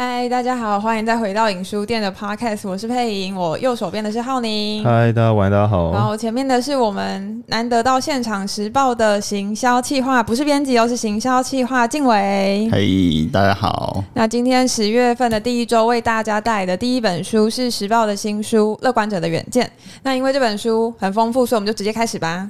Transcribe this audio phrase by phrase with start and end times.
[0.00, 4.84] 嗨，大家好，欢迎再回到影书店的 Podcast，我是佩莹，我右手边的是浩宁。
[4.84, 5.90] 嗨，大家晚上好。
[5.92, 12.68] 然后前面的是我们难得到现场时报的行销企划，不是编辑，而是行销企划静伟。
[12.70, 14.04] 嘿，大家好。
[14.14, 19.66] 那今天十月份的第一周，为大家带来的第一本书是时报的新书《乐观者的远见》。
[20.04, 22.48] 那因为这本书很丰富，所以我们就直接开始吧。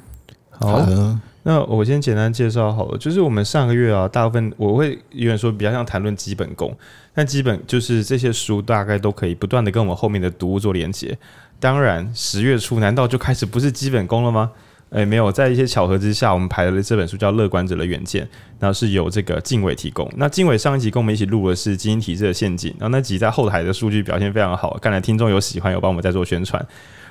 [0.51, 1.19] 好的。
[1.45, 6.77] 那我先简单介绍好了，就是我们上个月啊，大部分我会有点说比较像谈论基本功，
[7.15, 11.17] 但基本就是这些书大概都可以不断的跟我们后面的读物做连接。
[11.61, 14.51] 当然，十月初难道就开始不是基本功了吗？
[14.91, 18.25] 诶，没有，在一些巧合之下，我们排了这本书叫《乐观者的远见》，
[18.59, 20.11] 然后是由这个静伟提供。
[20.17, 26.65] 那静伟上一集跟我们一起录的是基因体质的陷阱，然后那集在后台的数据表现非常好，看来听众有喜欢，有帮我们在做宣传。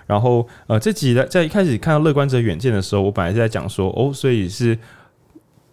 [0.08, 4.76] 然后，呃，这集在在一开始看到《乐观者远见》的时候，我本来是在讲说，哦，所以是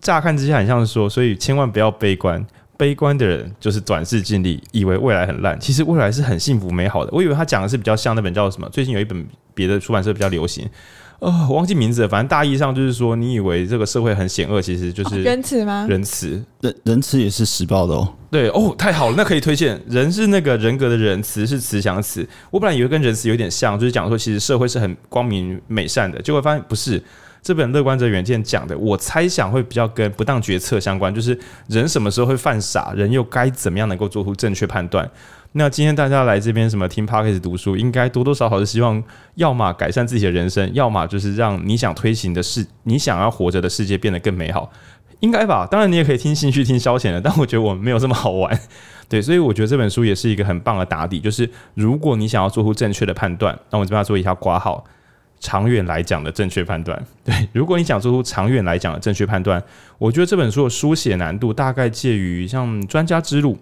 [0.00, 2.44] 乍看之下很像是说，所以千万不要悲观，
[2.76, 7.10] 悲观的人就是短视尽力，以为未来很烂，其实未来是很幸福美好的。
[7.12, 8.68] 我以为他讲的是比较像那本叫什么？
[8.70, 10.68] 最近有一本别的出版社比较流行。
[11.20, 12.08] 哦，我忘记名字了。
[12.08, 15.86] 反正大意上就是说，你以为这个社会很险恶，其实就是仁慈吗？
[15.88, 18.12] 仁慈，仁仁慈也是时报的哦。
[18.34, 19.80] 对哦，太好了，那可以推荐。
[19.88, 22.28] 仁是那个人格的仁，慈是慈祥的慈。
[22.50, 27.00] 我本来以为跟仁慈有点像，就是讲说其实社会是很光明美善的，结果发现不是。
[27.44, 35.08] 这本《乐观者远见》讲的，我猜想会比较跟不当决策相关，就是人什么时候会犯傻，人又该怎么样能够做出正确判断。
[35.52, 39.00] 那今天大家来这边什么听 Podcast 读书，应该多多少少是希望，
[39.34, 44.72] 要么改善自己的人生，要么就是让你想推行的事，你想要活着的世界变得更美好，
[45.24, 45.66] 应该吧？
[45.70, 48.60] 当然你也可以听兴趣、听消遣的，但我觉得我们没有这么好玩，
[49.08, 54.84] 对，所以我觉得这本书也是一个很棒的打底，就是如果你想要做出正确的判断，那我这边要做一下挂号，
[55.40, 59.62] 长远来讲的正确判断， 对，如果你想做出长远来讲的正确判断，
[59.96, 63.58] 我觉得这本书的书写难度大概介于像专家之路。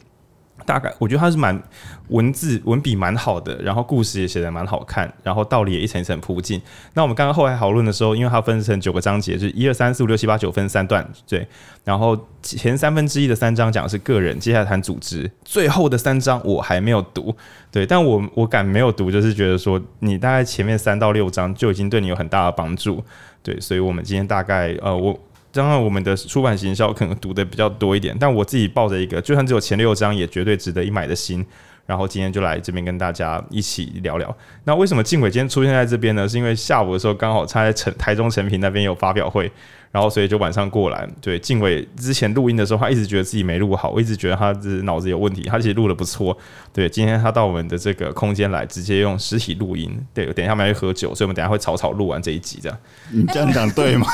[0.64, 1.60] 大概我觉得它是蛮
[2.08, 6.60] 文字文笔蛮好的，然后故事也写得蛮好看，然后道理也一层一层铺进。
[6.94, 11.46] 那我们刚刚后来讨论的时候，因为它分成九个章节，就是一二三四五六七八九分三段，对。
[11.84, 17.34] 然后前三分之一的三章讲的是个人，接下来谈组织，最后的三章我还没有读，
[17.70, 17.84] 对。
[17.84, 23.02] 但我我敢没有读，就是觉得说你大概前面三到六章就已经对你有很大的帮助，
[23.42, 23.58] 对。
[23.60, 25.18] 所以我们今天大概呃我。
[25.52, 31.44] 当然，我们的出版行销可能读的比较多一点，但我自己抱着一个，就算只有前六章，也绝对值得一买的心。
[31.84, 34.34] 然后今天就来这边跟大家一起聊聊。
[34.64, 36.28] 那为什么静伟今天出现在这边呢？
[36.28, 39.50] 是因为下午的时候刚好他在成台中诚品那边有发表会。
[39.92, 41.06] 然后，所以就晚上过来。
[41.20, 45.42] 对，静伟之前录音的时候，他一直觉得自己没录好，我一直觉得他是脑子有问题。
[45.42, 46.34] 他其实录的不错。
[46.72, 49.94] 对，今天他到我们的这个空间来，直接用实体录音。
[50.14, 52.78] 对，等一下我们要去喝酒，所以我们等一下会草草录完这一集这样。
[53.12, 54.06] 你这样讲对吗？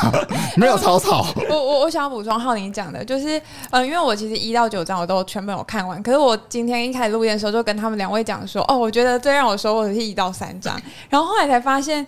[0.57, 1.25] 没有草草。
[1.49, 3.41] 我我我想要补充浩宁讲的，就是
[3.71, 10.77] 呃，因为我其实一到九章我都全部有看完，可是我今天一开始录音的时候，就跟他们两位讲说，哦，我觉得最让我收获的是一到三章，
[11.09, 12.05] 然后后来才发现。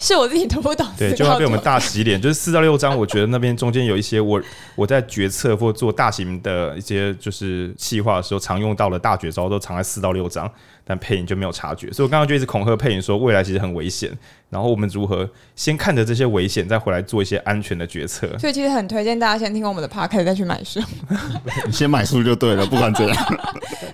[0.00, 2.20] 是我自己读不懂，对，就要被我们大洗脸。
[2.20, 4.40] 就是四到六章，我觉得那边中间有一些我
[4.74, 10.50] 我在决策或做大型的一些就是计划的时候常用到的大绝招，都藏在四到六章。
[10.92, 14.12] 但佩影就没有察觉，所以我刚刚就一直恐吓佩影说，未来其实很危险。
[14.50, 15.26] 然后我们如何
[15.56, 18.28] 先看着这些危险，再回来做一些安全的决策？
[18.38, 20.80] 所以其实很推荐大家先听我们的 podcast 再去买书。
[21.64, 23.16] 你先买书就对了，不管怎样。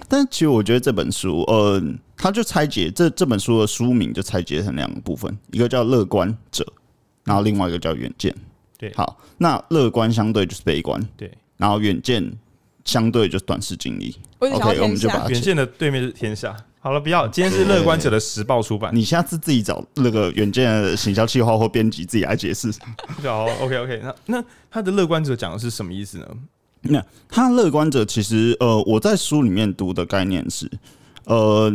[0.09, 1.81] 但其实我觉得这本书，呃，
[2.17, 6.67] 它就拆解这这本书的书名就拆解成两个部分，一个叫乐观者，
[7.23, 8.35] 然后另外一个叫远见。
[8.77, 12.29] 对，好，那乐观相对就是悲观，对，然后远见
[12.85, 14.17] 相对就是短视经历。
[14.41, 16.57] OK，我们就把远见的对面是天下。
[16.81, 17.27] 好了，不要。
[17.29, 22.73] 今天是乐观者的时报出版，你下次自己找那个远见的行销企划或编辑自己来解释。
[23.23, 24.15] 好，OK OK 那。
[24.27, 26.27] 那那他的乐观者讲的是什么意思呢？
[26.83, 30.71] 那他乐观者其实呃，我在书里面读的概念是，
[31.25, 31.73] 呃，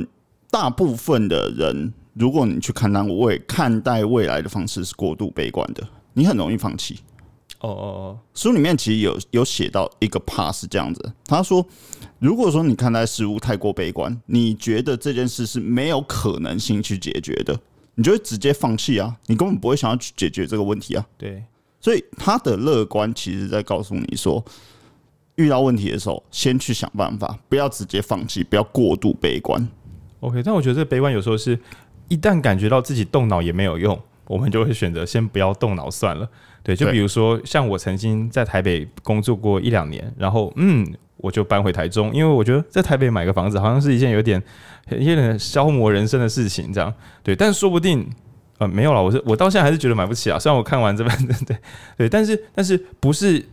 [0.49, 6.99] 大部分的人，如果你去看待未看待未来的方式是过度悲观的，你很容易放弃。
[7.63, 11.65] 哦哦哦，书里面其实有有写到一个 part 是这样子，他说，
[12.19, 17.57] 如果说你看待事物太过悲观，你觉得这件事是没有可能性去解决的，
[17.95, 21.05] 你就会直接放弃啊，你根本不会想要去解决这个问题啊。
[21.17, 21.41] 对，
[21.79, 24.43] 所以他的乐观其实在告诉你说，
[25.35, 29.65] 遇到问题的时候，先去想办法，不要直接放弃，不要过度悲观。
[30.19, 31.57] OK，但我觉得这个悲观有时候是
[32.09, 33.97] 一旦感觉到自己动脑也没有用，
[34.27, 36.29] 我们就会选择先不要动脑算了。
[36.63, 40.87] 对，就比如说像我曾经在台北工作过一两年，然后嗯，
[41.17, 44.41] 我就搬回台中，因为我觉得在台北买个房子好像是一件有点
[44.89, 47.35] 有点消磨人生的事情，这样对。
[47.35, 48.09] 但说不定
[48.59, 50.39] 呃没有了，我是我到现在还是觉得买不起啊。
[50.39, 51.57] 虽然我看完这本，对
[51.97, 53.45] 对，但是但是不是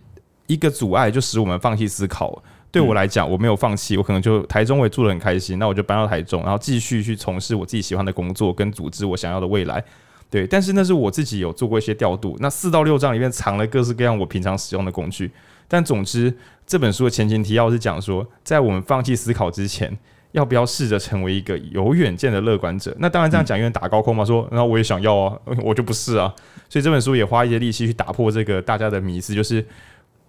[0.46, 2.42] 一个阻碍就使我们放弃思考。
[2.72, 9.84] 对我来讲，我没有放弃，我可能就台中我也住得很开心，那我就搬到台中，然后继续去从事我自己喜欢的工作，跟组织我想要的未来。
[10.30, 12.36] 对，但是那是我自己有做过一些调度。
[12.38, 15.28] 那四到六章里面藏了各式各样我平常使用的工具。
[15.66, 16.32] 但总之，
[16.64, 19.96] 这本书的前情提要是讲说，在我们放弃思考之前，
[20.30, 22.94] 要不要试着成为一个有远见的乐观者？
[23.00, 26.32] 那当然这样讲有点打高空嘛，说那我也想要啊， 我就不是啊。
[26.68, 29.66] 所以这本书也花一些力气去打破这个大家的迷思，就是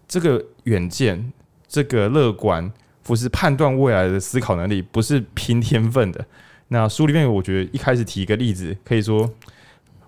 [0.07, 1.31] 这个远见、
[1.68, 2.71] 这个乐观，
[3.04, 6.25] 不是判断未来的思考能力，不是拼天分的。
[6.69, 9.31] 那书里面我觉得一开始提一个例子，可以说。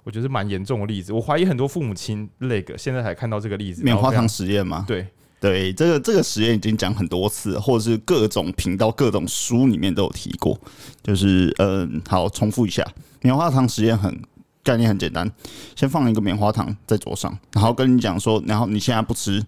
[0.04, 3.84] 我觉得是蛮严重的例子，我怀疑很多父母亲那个现在才看到这个例子。
[3.84, 4.84] 棉花糖实验吗？
[4.88, 5.08] 对
[5.40, 10.60] 对，这个这个实验已经讲很多次，或者是各种频道、各种书里面都有提过。
[11.02, 12.86] 就是嗯，好，重复一下，
[13.22, 14.22] 棉花糖实验很
[14.64, 15.30] 概念很简单，
[15.76, 19.42] 先放一个棉花糖在桌上，然后跟你讲说，然后你现在不吃，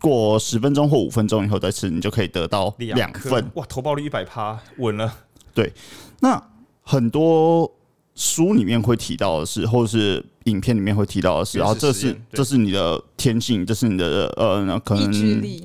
[0.00, 3.50] 过十分钟或五分钟以后再吃，你就可以得到两份。
[3.54, 5.14] 哇，投报率一百趴，稳了。
[5.54, 5.72] 对，
[6.20, 6.42] 那
[6.82, 7.70] 很多。
[8.16, 15.12] 书里面会提到的事，或者是影片里面会提到的事，然后这是这是你的天性，这是你的呃，可能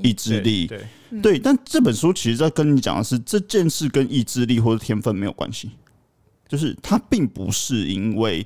[0.03, 0.85] 意志力，对，
[1.21, 1.39] 对。
[1.39, 5.71] 但这本书其实在跟你讲的是，这件事跟意志力或者天分没有关系，
[6.47, 8.45] 就是它并不是因为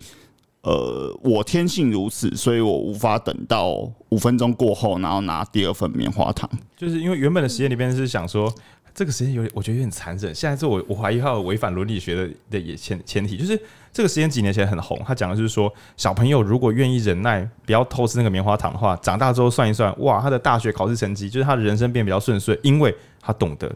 [0.62, 6.48] 呃我天性如此，所以我无法等到五分钟过后，然后拿第二份棉花糖。
[6.78, 8.54] 就是因为原本的实验里面是想说。
[8.96, 10.34] 这个时间有点，我觉得有点残忍。
[10.34, 13.62] 现在这我我怀疑他有违反伦理学的的也前前提，就是
[13.92, 14.98] 这个时间几年前很红。
[15.06, 23.70] 他讲的就是说，小朋友如果愿意忍耐，不要偷吃那个棉花糖的话，长大之后算一算，哇，他的大学考试成绩就是他的人生变比较顺遂，因为他懂得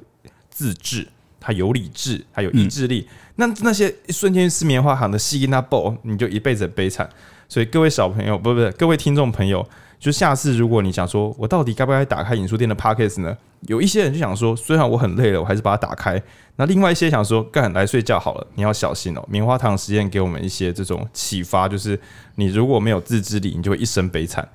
[0.50, 1.06] 自制，
[1.40, 3.08] 他有理智，他有意志力。
[3.10, 7.10] 嗯、那那些一瞬间吃棉花糖的吸那爆，你就一辈子悲惨。
[7.48, 9.68] 所以各位小朋友，不不不，各位听众朋友。
[10.00, 13.38] 就下次如果你想说，我到底该不该打开影书店的 Podcast 呢？
[13.64, 16.22] 有一些人就想说，虽然我很累了，我还是把它打开。
[16.56, 18.48] 那另外一些想说，干来睡觉好了。
[18.56, 19.26] 你要小心哦。
[19.28, 22.00] 棉花糖实验给我们一些这种启发，就是
[22.36, 24.48] 你如果没有自制力，你就会一生悲惨。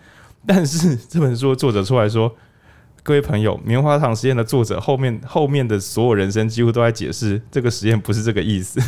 [0.46, 2.34] 但是这本书作者出来说，
[3.04, 8.80] 各位朋友，棉花糖实验的作者后面后面的所有人生几乎都在解释，这个实验不是这个意思。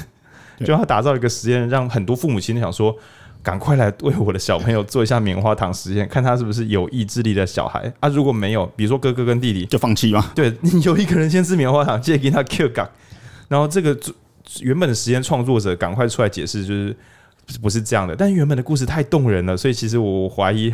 [0.64, 2.96] 就他打造一个实验，让很多父母亲都想说。
[3.42, 8.08] 赶快来为我的小朋友做一下棉花糖实验，看他是不是有意志力的小孩啊！
[8.08, 10.30] 如果没有，比如说哥哥跟弟弟，就放弃吧？
[10.34, 12.90] 对，你有一个人先吃棉花糖，借给他 Q 港，
[13.46, 13.96] 然后这个
[14.62, 16.96] 原本的实验创作者赶快出来解释，就是
[17.62, 18.16] 不是这样的。
[18.16, 20.72] 但原本的故事太动人了，所以其实我怀疑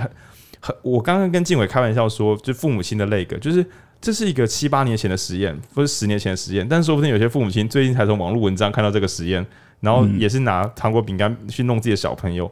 [0.63, 0.77] 很很。
[0.83, 3.67] 我刚刚跟静伟开玩笑说，就父母亲的那个，就是
[4.01, 6.67] 这是一个七八年前的实验，不是十年前的实验。
[6.67, 9.45] 但是说不定有些父母亲最近才从网络文章看到这个实验。
[9.83, 12.49] 然后也是拿糖果饼干去弄自己的小朋友，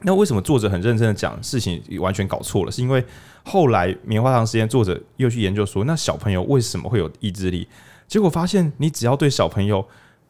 [0.00, 2.72] 那为什么作者很认真的讲事情完全搞错了？
[2.72, 3.04] 是因为
[3.42, 7.68] 后来棉花糖实验作者又去研究说，那小朋友为什么会有意志力？
[8.08, 9.86] 结果发现，你只要对小朋友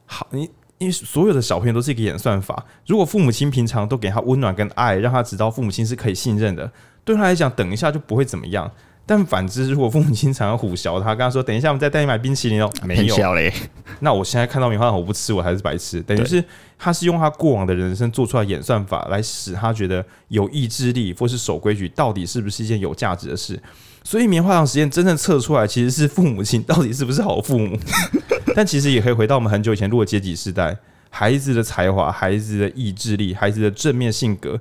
[0.07, 6.69] 好，你因为所有的小朋友都是一个演算法，如果父母亲平常都给他温暖跟爱，让他知道父母亲是可以信任的，
[7.05, 8.71] 对他来讲，等一下就不会怎么样。
[9.07, 12.73] 但反之，如果父母经常要唬小他，跟他说：“等一下，我们再带你买冰淇淋哦。
[12.83, 13.53] ”没有嘞。
[14.01, 16.01] 那我现在看到棉花糖，我不吃，我还是白吃。
[16.01, 16.43] 等于是
[16.79, 23.63] 他是用他过往的人生做出来演算法，来使他觉得有意志力或是守规矩，到底是不是一件有价值的事？
[24.05, 27.79] 所以棉花糖实验真正测出来，其实是父母亲到底是不是好父母。
[28.57, 30.75] 但其实也可以回到我们很久以前录的阶级时代，
[31.11, 34.59] 孩子的才华、孩子的意志力、孩子的正面性格。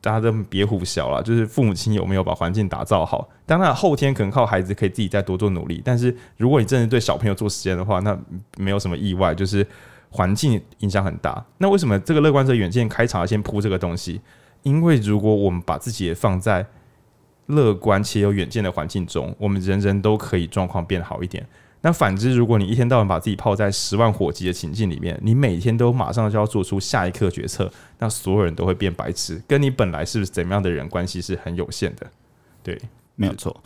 [0.00, 3.28] 大家都别唬小了，就是父母亲有没有把环境打造好？
[3.44, 8.18] 当然后天可能靠孩子可以自己再多做努力，但是如果你真的对小朋友做实验的话，那
[8.56, 9.66] 没有什么意外，就是
[10.08, 11.44] 环境影响很大。
[11.58, 14.20] 那为什么这个乐观者远见开场要先铺这个东西？
[14.62, 16.66] 因为如果我们把自己也放在
[17.46, 21.46] 乐观且有远见的环境中，我们人人都可以状况变好一点。
[21.82, 32.06] 那反之，如果你一天到晚把自己泡在十万火急的情境里面，你每天都马上就要做出下一刻决策，那所有人都会变白痴，跟你本来是怎么样的人关系是很有限的。
[32.62, 32.78] 对，
[33.16, 33.62] 没有错。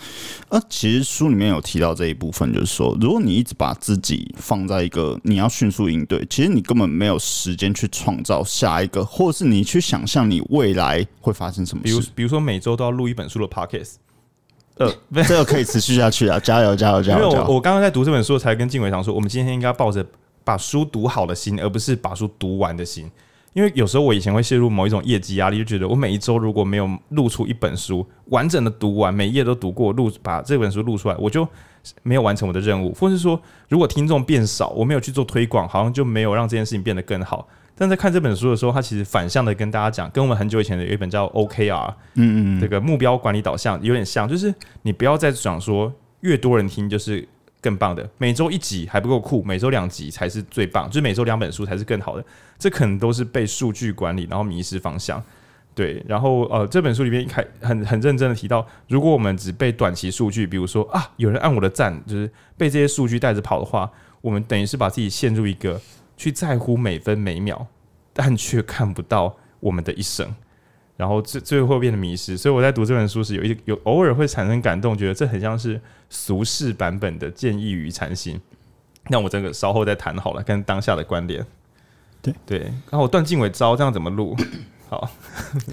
[0.49, 11.93] 呃，其实书里面有提到这一部分，就是说，如果你一直把自己放在一个你要迅速应对，其实你根本没有时间去创造下一个，或是你去想象你未来会发生什么事。
[11.93, 13.95] 比如，比如说每周都要录一本书的 podcast。
[14.77, 14.93] 呃，
[15.27, 16.39] 这个可以持续下去啊！
[16.41, 17.19] 加油，加油，加油！
[17.19, 20.05] 因为我我刚刚在读这本书，才跟静伟讲说，我们今天应该抱着
[20.43, 23.11] 把书读好的心，而不是把书读完的心。
[23.53, 31.47] 因为有时候我以前会陷入某一种业绩压力，就觉得我每一周如果没有录出一本书，完整的读完，每一页都读过，录把这本书录出来，我就
[32.03, 32.93] 没有完成我的任务。
[32.95, 37.47] 或是说，如果听众变少，我没有去做推广，好像就没有让这件事情变得更好。
[37.77, 47.27] 但在看这本书的时候，他其实反向的跟大家讲，跟我们很久以前的有一本叫 OKR，嗯嗯，这个目标管理导向有点像，就是你不要再讲说越多人听就是
[47.61, 52.25] 更棒的，每周一集还不够酷，每周两集才是最棒，就是每周两本书才是更好的。
[52.59, 55.23] 这可能都是被数据管理，然后迷失方向。
[55.75, 63.91] 对，然后呃，这本书里面开很 很认真的提到，如果我们只被短期数据，比如说啊，有人按我的赞，就是被这些数据带着跑的话，
[64.21, 65.81] 我们等于是把自己陷入一个
[66.17, 67.67] 去在乎每分每秒，
[68.13, 70.35] 但却看不到我们的一生。
[70.97, 78.37] 然后最最后变得迷失，所以我在读这本书时有一有偶尔会产生感动，觉得这很像是俗世版本的《建议与禅心》。
[79.09, 81.45] 那我这个稍后再谈好了，跟当下的关联。
[82.23, 84.37] 对对，然后我段敬伟招这样怎么录？
[84.89, 85.11] 好，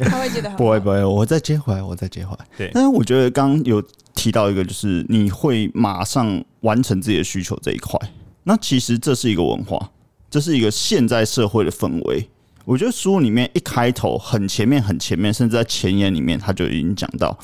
[0.03, 0.49] 他会记得。
[0.57, 2.45] 不会不会，我再接回来，我再接回来。
[2.57, 3.79] 对，但是我觉得刚刚有
[4.15, 7.99] 提到一个，就是你会马上完成自己的需求这一块。
[8.43, 9.91] 那其实这是一个文化，
[10.31, 12.27] 这是一个现在社会的氛围。
[12.63, 17.37] 我觉得书里面一开头很前面很前面，甚至在前言里面他就已经讲到，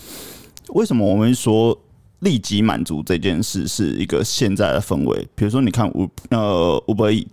[0.69, 1.77] 为什么我们说
[2.19, 5.27] 立即满足这件事是一个现在的氛围。
[5.35, 7.27] 比如说，你看五呃 Uber E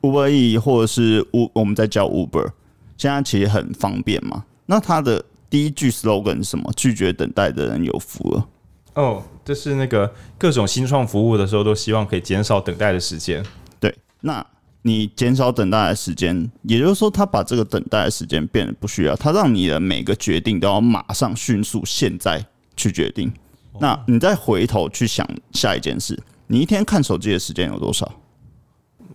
[0.00, 2.52] Uber E 或者是五我们在叫 Uber，
[2.96, 4.44] 现在其实很方便嘛。
[4.66, 6.72] 那它的第一句 slogan 是什么？
[6.76, 8.48] 拒绝等待的人有福了。
[8.94, 13.44] 哦，这是那个各种新创服务的时候都希望可以减少等待的时间。
[13.78, 14.46] 对，那。
[14.82, 22.44] 你减少等待的时间，也就是说，他把这个等待的时间变得不需要，他让你的每个决定都要马上、迅速、现在
[22.76, 23.30] 去决定。
[23.78, 28.10] 那你再回头去想下一件事，你一天看手机的时间有多少？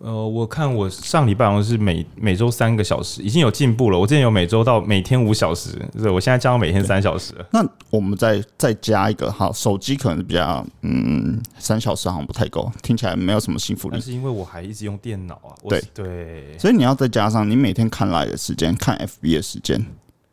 [0.06, 3.98] 呃，我看我上礼拜好像是每每周三个小时，已经有进步了。
[3.98, 7.34] 我之前有每周到每天五小时，是我现在加到每天三小时。
[7.52, 13.94] 那我们再再加一个，好，手机可能比较，嗯，三小时好像不太够，听起来没有什么幸福力。
[13.94, 19.84] 但是因为我还一直用电脑啊，对对，所以你要再加上你每天看 LINE 的时间，看 FB 的时间，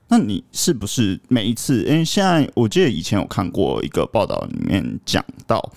[0.08, 1.82] 那你是不是每一次？
[1.84, 5.72] 因为现在我记得以前有看过一个报道，里面讲到。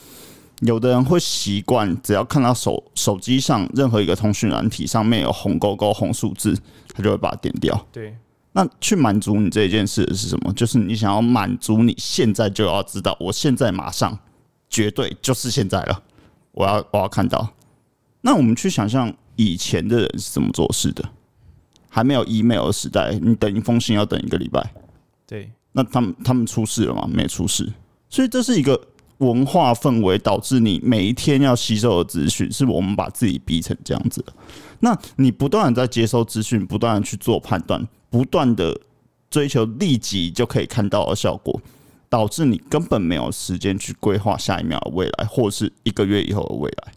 [0.62, 6.58] 有的人会习惯，只要看到手手机上任何一个通讯软体上面有红勾勾、红数字，
[6.94, 7.86] 他就会把它点掉。
[7.92, 8.16] 对，
[8.54, 10.54] 那去满足你这一件事的是什么？
[10.54, 14.18] 就是你想要满足你现在就要知道，我现在马上
[14.70, 16.02] 绝对就是现在了，
[16.54, 17.50] 我要我要看到。
[18.22, 21.04] 那我们去想象以前的人是怎么做事的？
[21.90, 24.74] 还没有 email 的时代，你等一封信要等一个礼拜。
[25.28, 27.06] 对，那他们他们出事了吗？
[27.12, 27.74] 没出事，
[28.10, 28.80] 所以这是一个。
[29.20, 34.34] 文化氛围导致你每一天要吸收的资讯，是我们把自己逼成这样子的。
[34.80, 38.80] 那你不断的在接收资讯，不断的去做判断，不断的
[39.30, 41.60] 追求立即就可以看到的效果，
[42.10, 46.94] 导致你根本没有时间去规划下一秒的未来，或是一个月以后的未来。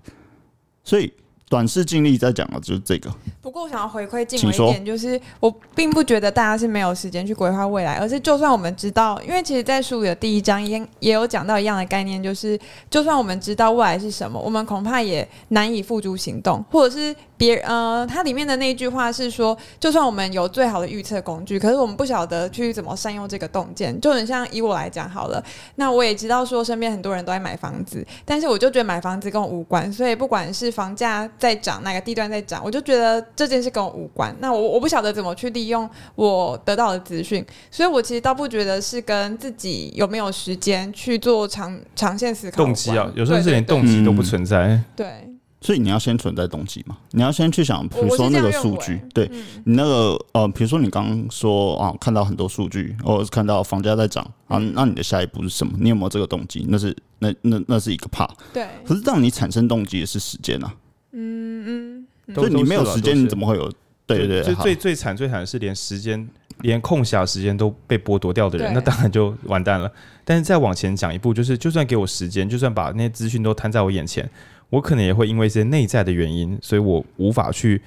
[0.84, 1.12] 所以。
[1.48, 3.10] 短视尽力在讲的就是这个。
[3.40, 12.58] 不过我想要回馈静伟一点，就是我并不觉得大家是没有时间去规划未来，而是就算我们知道，因为其实，在书里的第一章也也有讲到一样的概念，就是
[12.90, 17.14] 就算我们知道未来是什么，我们恐怕也难以付诸行动，或者是。
[17.38, 23.98] 别呃，它里面的那一句话是说，就算我们有最好的预测工具，可是我们不晓得去怎么善用这个洞见。
[24.00, 25.42] 就很像以我来讲好了，
[25.76, 29.90] 那我也知道说身边很多人都在买房子，但是我就觉得买房子跟我无关。
[29.92, 34.34] 所以不管是房价在涨，哪个地段在涨，我就觉得这件事跟我无关。
[34.40, 42.56] 那我我不晓得怎么去利用我得到的资讯，所以我其实倒不觉得是跟自己有没有时间去做长长线思考。
[42.56, 44.80] 动机啊，有时候是连动机都不存在。
[44.96, 45.27] 对。
[45.60, 46.96] 所以你要先存在动机嘛？
[47.10, 49.28] 你要先去想，比如说那个数据，对
[49.64, 55.72] 你那个呃，比如说你刚刚说啊，看到很多数据，或者是看到房价在涨啊，那你的下一步是什么？
[55.80, 56.64] 你有没有这个动机？
[56.68, 58.30] 那是那那那是一个 part。
[58.52, 58.68] 对。
[58.84, 60.72] 可是让你产生动机的是时间啊。
[61.10, 62.34] 嗯嗯。
[62.34, 63.68] 所以你没有时间，你怎么会有？
[64.06, 64.54] 对对对。
[64.54, 66.26] 最最惨最惨的是连时间、
[66.60, 69.90] 连空暇时间都被剥夺掉的人，那当然就完蛋了。
[70.24, 74.30] 但是再往前讲一步，就是就算给我时间，就算把那些资讯都摊在我眼前。
[74.70, 77.80] 我可能也会因为一些内在的原因，所以我无法去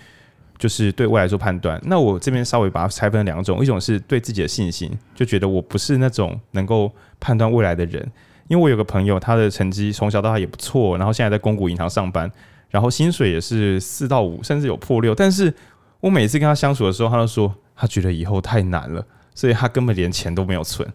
[0.57, 1.79] 就是对未来做判断。
[1.85, 8.11] 那我这边稍微把它拆分两种，一种是对自己的信心，就觉得我不是那种能够判断未来的人。
[8.47, 12.29] 因为我有个朋友，他的成绩从小到大也不错，然后现在在公股银行上班，
[12.69, 15.13] 然后薪水也是四到五，甚至有破六。
[15.13, 15.53] 但是
[15.99, 20.87] 我每次跟他相处的时候，他都说他觉得以后太难了，所以他根本连钱都没有存，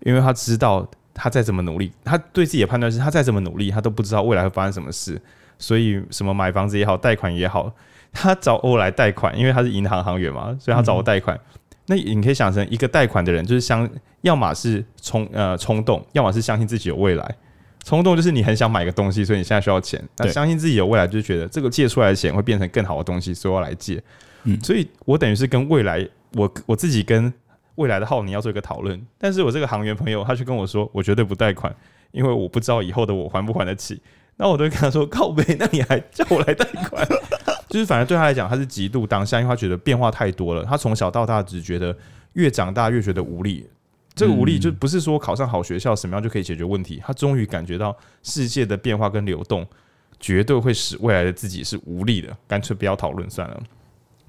[0.00, 0.88] 因为他知道。
[1.14, 5.18] 他再怎么努力，他对自己的判断是他再怎么努力，他都不知道未来会发生什么事。
[5.56, 7.72] 所以，什么买房子也好，贷款也好，
[8.12, 11.36] 他找我来贷款，因为他是银行行员嘛，所以他找我贷款。
[11.36, 13.88] 嗯、那你可以想成一个贷款的人，就是相，
[14.22, 17.36] 要么是冲呃冲动，要么是相信自己有未来。
[17.84, 20.02] 冲动就是你很想买个东西，所以你现在需要钱。
[20.16, 24.02] 那相信自己有未来，就是觉得这个借出来的钱会变成更好的东西，所以我要来借。
[24.42, 27.32] 嗯，所以我等于是跟未来，我我自己跟。
[27.76, 31.74] 未来的号你要做一个讨论，但是我这个行员朋友他却跟我说，我绝对不贷款，
[32.12, 34.00] 因为我不知道以后的我还不还得起。
[34.36, 37.06] 那我都跟他说靠北，那你还叫我来贷款？
[37.68, 40.64] 就是反正对他来讲，他是极度当下，因为他觉得变化太多了。
[40.64, 41.96] 他从小到大只觉得
[42.32, 43.66] 越长大越觉得无力。
[44.14, 47.02] 这个无力就不是说考上好学校什么样就可以解决问题。
[47.04, 49.66] 他终于感觉到世界的变化跟流动，
[50.20, 52.36] 绝对会使未来的自己是无力的。
[52.46, 53.60] 干脆不要讨论算了。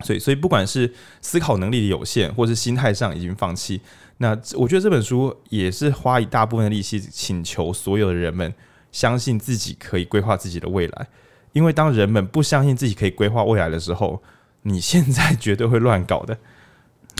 [0.02, 3.80] 所以，所以不管是思考能力的有限，或是心态上已经放弃，
[4.18, 8.54] 那我觉得这本书也是花一大部分的力气，请求所有的人们
[8.92, 11.08] 相信自己可以规划自己的未来。
[11.54, 14.22] 因为当人们不相信自己可以规划未来的时候，
[14.64, 16.38] 你现在 绝对会乱搞的，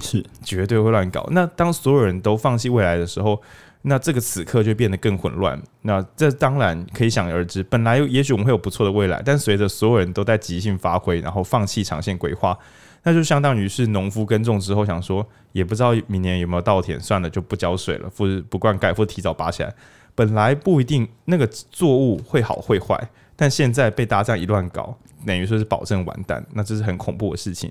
[0.02, 1.26] 是绝对会乱搞。
[1.32, 3.42] 那当所有人都放弃未来的时候，
[3.88, 5.62] 那这个此刻就变得更混乱。
[5.84, 7.62] 那这当然可想而知。
[7.64, 12.58] 本来也许我们会有不错的未来，但随着所有人都在即兴发挥，然后放弃长线规划，
[13.04, 19.74] 那就相当于是农夫耕种之后想说，也不知道明年有没有稻田，算了，就不浇水了，或者不灌溉，或提早拔起来。
[20.16, 23.10] 本来不一定那个作物会好会坏。
[23.38, 27.70] 但现在被大家这样一乱搞，等于说是保证完蛋，那这是很恐怖的事情。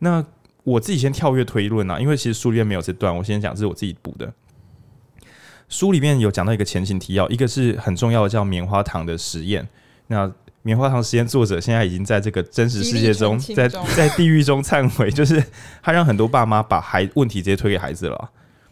[0.00, 0.22] 那
[0.64, 4.30] 我自己先跳跃推论啊，因为其实书里面没有这段，我先讲这是我自己补的。
[5.68, 9.66] 书里面有讲到一个前情提要，一个是很重要的叫棉花糖的实验。
[10.06, 10.30] 那
[10.62, 15.42] 棉花糖实验作者现在已经在这个真实世界中， 在在地狱中忏悔， 就是
[15.82, 18.30] 他让很多爸妈把孩问题直接推给孩子了。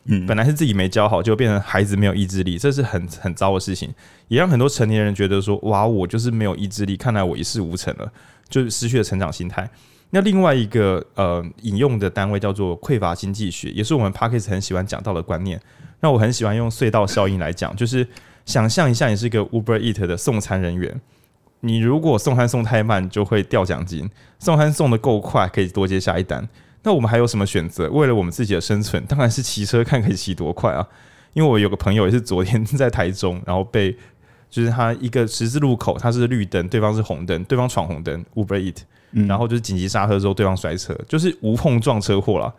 [0.09, 3.93] 嗯，本来是自己没教好，就变成孩子没有意志力，这是很很糟的事情，
[4.29, 8.13] 也让很多成年人觉得说，哇，我就是没有意志力，看来我一事无成了，
[8.49, 9.69] 就是失去了成长心态。
[10.11, 15.61] 那另外一个呃引用的单位叫做匮乏经济学，也是我们 Podcast 很喜欢讲到的观念。
[16.01, 18.07] 那我很喜欢用隧道效应来讲，就是
[18.45, 21.01] 想象一下，你是一个 Uber Eat 的送餐人员，
[21.61, 24.07] 你如果送餐送太慢，就会掉奖金；
[24.39, 26.49] 送餐送得够快，可以多接下一单。
[26.83, 27.89] 那我们还有什么选择？
[27.91, 30.87] 为了我们自己的生存，当然是骑车看可以骑多快啊！
[31.33, 33.97] 因为我有个朋友也是昨天在台中，然后被
[34.49, 38.77] 就是他一个十字路口，他是绿灯，对方是红灯，对方闯红灯，Uber Eat，
[39.27, 42.55] 然后就是紧急刹车之后，对方摔车，就是无碰撞车祸了。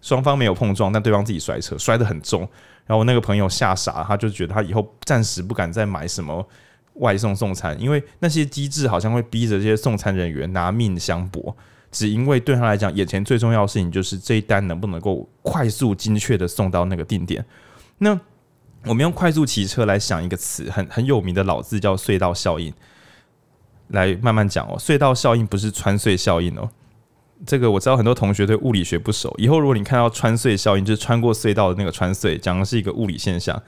[0.00, 2.40] 双方没有碰撞，但对方自己摔车，摔得很重。
[2.86, 6.46] 然后我那个朋友吓傻，他就觉得他以后暂时不敢再买什么
[6.94, 11.54] 外送送餐，因为那些机制好像会逼着这些送餐人员拿命相搏。
[11.90, 17.44] 只因为对他来讲，眼前最重要的事情就是这一单能不能够快速精确的送到那个定点。
[17.98, 18.18] 那
[18.84, 22.72] 我们用快速骑车来想一个词，很 很有名的老字叫隧道效应，
[23.88, 24.76] 来慢慢讲哦。
[24.78, 26.70] 隧道效应不是穿隧效应哦。
[27.46, 33.62] 这个我知道很多同学对物理学不熟，以后如果你看到穿隧效应，就是穿过隧道的那个穿隧，讲的是一个物理现象。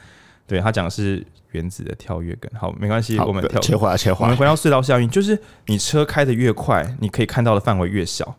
[0.47, 8.37] 对，他讲的是原子的跳跃感，好，没关系，我们跳切换切换，我们回到隧道效应，就是你车开得越快，你可以看到的范围越小，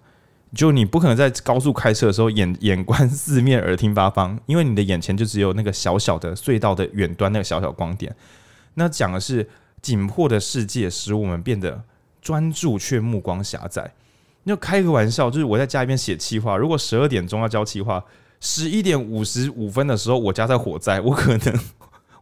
[0.54, 8.14] 就你不可能在高速开车的时候眼眼观四面，耳听八方，因为你的眼前就只有那个小小的隧道的远端那个小小光点。
[8.74, 9.48] 那讲的是
[9.82, 11.82] 紧迫的世界使我们变得
[12.22, 13.94] 专注却目光狭窄。
[14.44, 18.04] 你就开个玩笑，就是我在家里面写企划，如果十二点钟要交企划，
[18.40, 21.60] 十一点五十五分的时候我家在火灾，我可能。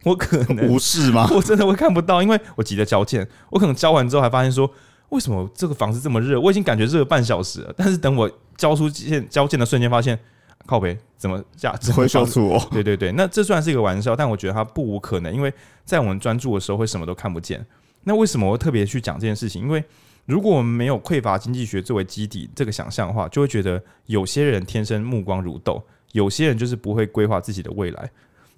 [0.02, 1.28] 我可能无视吗？
[1.36, 3.28] 我真的会看不到，因为我急着交件。
[3.50, 4.66] 我可能交完之后还发现说，
[5.10, 6.40] 为什么这个房子这么热？
[6.40, 10.18] 我已经感觉热了半小时了，但是等我交出件交件的瞬间，发现
[10.64, 12.68] 靠北怎么价值会消除我？
[12.72, 15.52] 对对对，那这算是一个玩笑，但我觉得它不无可能，因为
[15.84, 17.62] 在我们专注的时候会什么都看不见。
[18.04, 19.60] 那为什么我特别去讲这件事情？
[19.60, 19.84] 因为
[20.26, 28.10] 如果我们没有匮乏经济学作为基底这个想象的话，就会觉得有些人天生目光如豆，有些人就是不会规划自己的未来。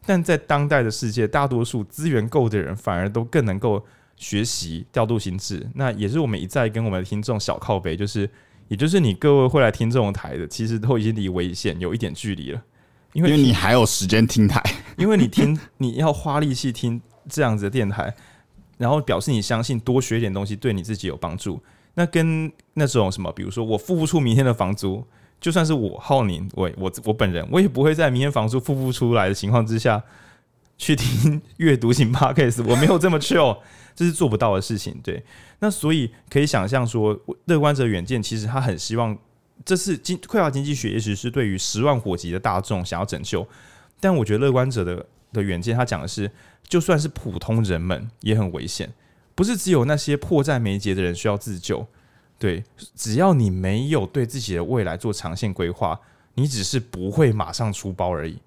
[0.05, 3.85] 但在当代的世界，大多数资源够的人反而都更能够
[4.17, 5.67] 学习调度心智。
[5.75, 8.29] 那也是我们一再跟我们的听众小靠背，就是
[8.69, 12.61] 也就是你各位会来听这种台的，其实都已经离危险有一点距离了，
[13.13, 14.61] 因为，因为你还有时间听台，
[14.99, 18.13] 因为你听你要花力气听这样子的电台，
[18.83, 21.63] 然后表示你相信多学一点东西对你自己有帮助。
[21.95, 25.07] 那跟那种什么，比如说我付不出明天的房租。
[25.41, 30.01] 就算是我浩宁，我我我本人，我也不会在明天房租付不出来的情况之下
[30.79, 33.59] 去听阅读型 p o c a s t 我没有这么 chill，
[33.93, 35.01] 这是做不到的事情。
[35.03, 35.21] 对，
[35.59, 39.19] 那所以可以想象说，乐观者远见其实他很希望，
[39.65, 43.45] 这是经匮乏经济学，也许是对于十万火急的大众想要拯救。
[43.99, 46.31] 但我觉得乐观者的的远见，他讲的是，
[46.69, 48.93] 就算是普通人们也很危险，
[49.35, 51.87] 不是只有那些迫在眉睫的人需要自救。
[52.39, 52.65] 对，
[52.97, 56.01] 只要你没有对自己的未来做长线规划，
[56.35, 58.39] 你只是不会马上出包而已。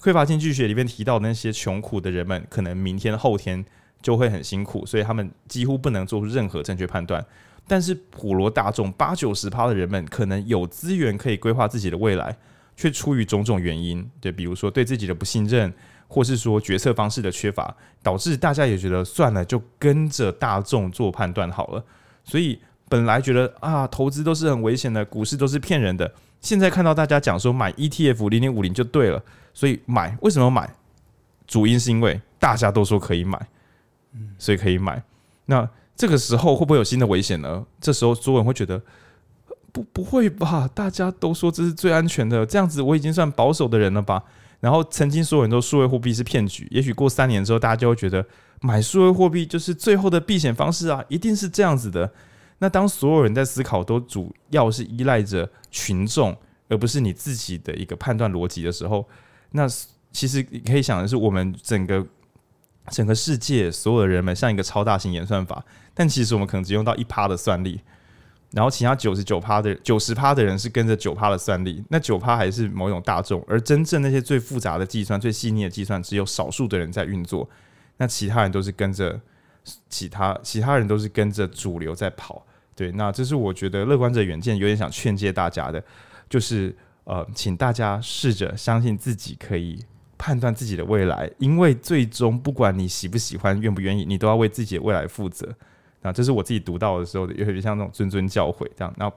[0.00, 3.64] 匮乏经济学里面提到的那些穷苦的人们，可能明天后天
[4.00, 7.24] 就会很辛苦，所以他们几乎不能做出任何正确判断。
[7.66, 12.36] 但是普罗大众八九十趴的人们，可能有资源可以规划自己的未来，
[12.76, 15.72] 却出于种种原因，对，比如说对自己的不信任，
[16.12, 21.82] 或是说决策方式的缺乏，导致大家也觉得算了，就跟着大众做判断好了。
[22.22, 26.12] 所以本来觉得啊，投资都是很危险的，股市都是骗人的。
[26.42, 29.22] 现在看到大家讲说买 ETF 零零五零就对了，
[29.54, 30.14] 所以买。
[30.20, 30.68] 为什么买？
[31.46, 33.48] 主因是因为大家都说可以买，
[34.38, 35.02] 所以可以买。
[35.46, 37.64] 那这个时候会不会有新的危险呢？
[37.80, 38.80] 这时候所有人会觉得
[39.72, 40.68] 不不会吧？
[40.74, 44.22] 大家都说这是最安全的，这样子我已经算保守的人了吧？
[44.62, 48.24] 然后曾经所有人都数位货币是骗局，也许过三年之后，大家就会觉得
[48.60, 52.12] 买数位货币就是最后的避险方式啊，一定是这样子的。
[52.58, 56.36] 那当所有人在思考都主要是依赖着群众，
[56.68, 59.04] 而不是你自己的一个判断逻辑的时候，
[59.50, 59.66] 那
[60.12, 62.06] 其实可以想的是，我们整个
[62.88, 67.80] 整个世界所有的人们像一个超大型演算法，但其实我们可能只用到一趴的算力，
[68.52, 77.48] 然后其他九十九趴的九十趴的人是跟着九趴的算力，那九趴还是某种大众，而真正那些最复杂的计算、最细腻的计算，只有少数的人在运作，
[77.96, 79.18] 那其他人都是跟着
[79.88, 82.44] 其他其他人都是跟着主流在跑。
[82.74, 85.82] 对，那这是我觉得乐观者远见有点想劝诫大家的，
[86.28, 89.82] 就是呃，请大家试着相信自己可以
[90.18, 95.54] 判断自己的未来，因为最终不管你喜不喜欢、愿不愿意，你都要为自己的未来负责。
[96.02, 98.92] 那这是我自己读到的时候，有点像那种谆谆教诲这样。
[98.98, 99.10] 那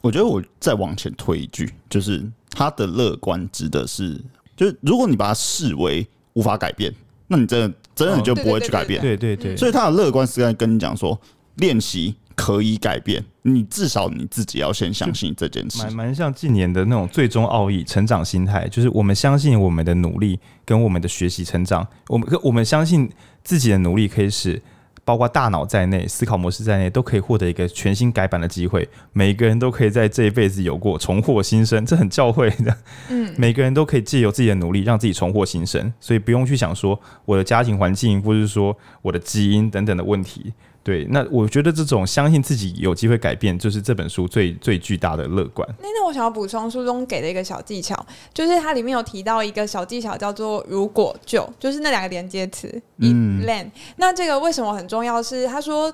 [0.00, 4.20] 我觉得我再往前推一句，就是他的乐观指的是，
[4.56, 6.92] 就是如果你把它视为无法改变，
[7.28, 9.00] 那你真的真的就不会去改变。
[9.00, 11.20] 对对对，所以他的乐观是在跟你讲说，
[11.56, 12.16] 练习。
[12.36, 15.84] 可以改变，你至少你自己要先相信这件事。
[15.84, 23.08] 蛮蛮像近年的那种最终奥义，成长心态，就是我们相信我们的努力跟我们的学习成长，我们我们相信
[23.44, 24.60] 自己的努力可以使
[25.04, 28.88] 包括大脑在内、思考模式在内都可以获得一个全新改版的机会。
[29.12, 32.76] 每个人都可以在这一辈子有过重获新生，这很教会的。
[33.10, 40.52] 嗯， 每个人都可以借由自己的努力让自己重获新生，所以不用去想说我的家庭环境或者是说我的基因等等的问题。
[40.84, 45.66] 对，那我觉得这种相信自己有机会改变，就是这本书最最巨大的乐观。
[45.80, 47.96] 那那我想要补充书中给的一个小技巧，
[48.34, 52.68] 就是它里面有提到一个小技巧，叫做“如果就”，就是那两个连接词。
[52.98, 53.70] 嗯，then。
[53.96, 55.22] 那这个为什么很重要？
[55.22, 55.90] 是他说，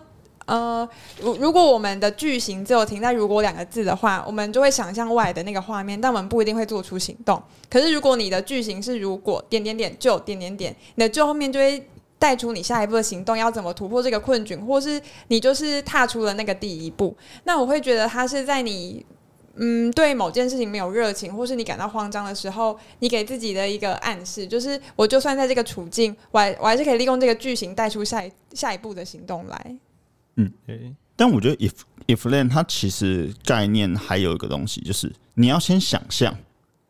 [0.47, 0.89] 呃，
[1.21, 7.41] 如如果我们的句型只有停在“如果”两个字的话，我们就会想象外的那个画面，但我们不一定会做出行动。
[7.71, 11.81] 可是如果你的句型是“如果点点点就点点点”，你的就后面就会。
[12.21, 17.17] 带出你下一步的行动，要怎么突破这个困境，或是你就是踏出了那个第一步。
[17.45, 19.05] 那我会觉得他是在你
[19.57, 29.77] 嗯对某件事情没有热情，或是你感到慌张的时候，你给自己的一个暗示，就是我就算在这个处境，我还我还是可以利用这个句型带出下一下一步的行动来。
[30.37, 30.53] 嗯，
[31.17, 31.73] 但我觉得 if
[32.07, 36.37] if then 它其实概念还有一个东西，就是你要先想象，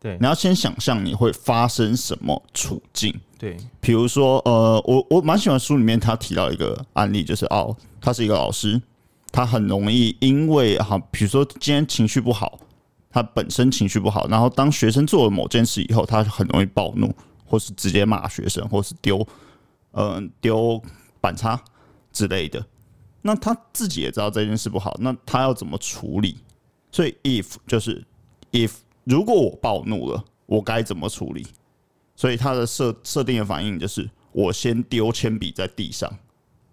[0.00, 3.20] 对，你要先想象你会发生什么处境。
[3.40, 8.79] 对，比如说，呃，我我蛮喜欢书里面他提到一个案例，就是哦，他是一个老师，
[9.33, 12.61] 他很容易因为哈，比如说今天情绪不好，
[13.11, 17.11] 他本身情绪不好，然后当学生做了某件事以后，他很容易暴怒，
[17.46, 19.26] 或是直接骂学生，或是丢，
[19.92, 20.79] 嗯，丢
[21.18, 21.59] 板擦
[22.12, 22.62] 之类的。
[23.22, 26.37] 那他自己也知道这件事不好，那他要怎么处理？
[26.92, 28.05] 所以，if 就是
[28.53, 28.72] if，
[29.05, 31.46] 如果我暴怒了，我该怎么处理？
[32.20, 36.06] 所以他的设设定的反应就是，我先丢铅笔在地上，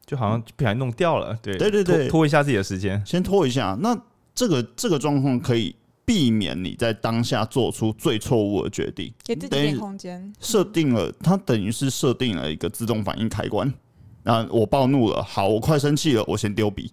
[0.05, 1.33] 就好像不小心弄掉了。
[1.41, 3.77] 对对对对，拖一下自己的时间，先拖一下。
[3.79, 3.97] 那
[4.35, 10.33] 这个这个状况可以避免你在当下做出最错误的决定，给自己点空间。
[10.41, 13.73] 设定了，它等于是设定了一个自动反应开关。
[14.23, 16.91] 那我暴怒了，好，我快生气了，我先丢笔，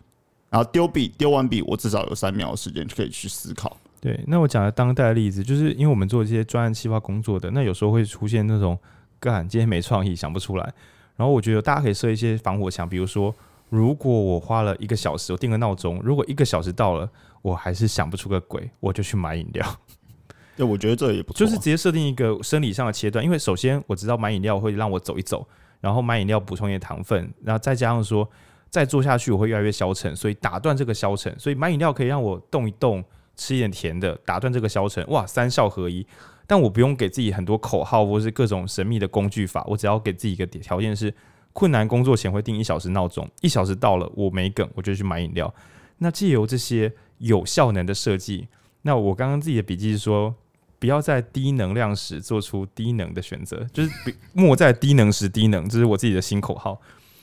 [0.49, 3.77] 然后丢笔，丢完笔，我至少有三秒的时间就可以去思考。
[4.05, 8.79] 对，那我讲的当代的例子，就是因为我们做这些专案企划工作的，那有时候会出现那种，
[9.19, 10.75] 干今天没创意，想不出来。
[11.17, 13.35] 然后我觉得大家可以设一些防火墙，比如说，
[13.71, 17.09] 如果我花了一个小时，我定个闹钟，如果一个小时到了，
[17.40, 19.67] 我还是想不出个鬼，我就去买饮料。
[20.55, 25.49] 对，我觉得这也不错，就是直接设定一个生理上的切断，因为首先我知道买饮料会让我走一走，
[25.81, 28.29] 然后买饮料补充一些糖分，然后再加上说
[28.69, 33.03] 再做下去我会越来越消沉，所以打断这个消沉，所以买饮料可以让我动一动。
[33.37, 36.07] 吃一点甜的，打断这个消沉，哇，三效合一。
[36.47, 41.12] 但我不用给自己很多口号或是各种神秘的工具法，我只要给自己一个条件是：
[41.55, 45.53] 困难工作前会定一小时闹钟，一小时到了我没梗，我就去买饮料。
[45.99, 48.47] 那借由这些有效能的设计，
[48.83, 50.35] 那我刚刚自己的笔记是说，
[50.79, 53.90] 不要在低能量时做出低能的选择，就是
[54.35, 56.79] 莫在低能时低能，这是我自己的新口号。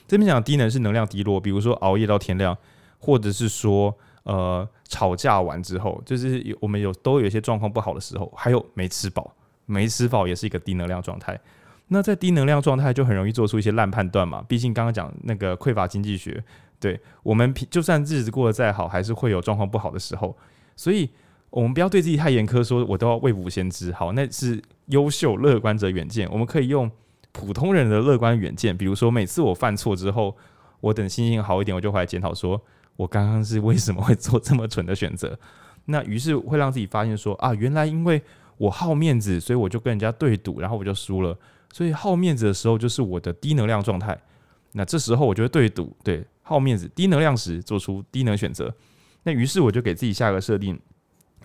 [0.08, 2.58] 这边讲低能是能量低落，比如说熬夜到天亮，
[2.98, 3.96] 或者是说。
[4.24, 9.34] 呃，吵架完之后，就是有我们有都有一些状况不好的时候，还有没吃饱，
[9.66, 11.40] 没吃饱也是一个低能量状态。
[11.88, 14.44] 那在低能量状态就很容易做出一些烂判断嘛。
[14.50, 16.44] 毕竟刚刚讲那个匮乏经济学，
[16.78, 20.36] 对我们就算日子过得再好，还是会有状况不好的时候。
[20.76, 21.10] 所以，
[21.50, 23.92] 我们不要对自己太严苛，说我都要未卜先知。
[23.94, 26.30] 好，那是优秀乐观者远见。
[26.32, 26.90] 我们可以用
[27.32, 30.36] 普通人的乐观远见，比如说每次我犯错之后，
[30.80, 32.62] 我等心情好一点，我就回来检讨，说
[32.96, 35.38] 我刚刚是为什么会做这么蠢的选择。
[35.86, 38.22] 那于是会让自己发现说啊，原来因为
[38.58, 41.38] 我好面子，所以我就跟人家对赌，然后我就输了。
[41.74, 44.18] 所以好面子的时候就是我的低能量状态。
[44.74, 48.74] 那这时候我就会对赌，对好面子、低能量时做出低能选择。
[49.24, 50.80] 那于是我就给自己下个设定，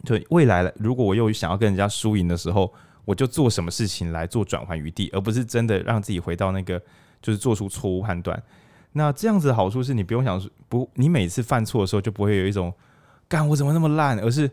[0.05, 0.71] 就未来。
[0.77, 2.73] 如果我又想要跟人家输赢的时候，
[3.05, 6.81] 我就做什么事情来做转换余地，而不是真的让自己回到那个
[7.23, 8.41] 就是做出错误判断。
[8.97, 12.73] 那这样子的好处是你不用想不，你每次犯错的时候就不会有一种。
[13.29, 14.17] 干我怎么那么烂？
[14.21, 14.49] 而是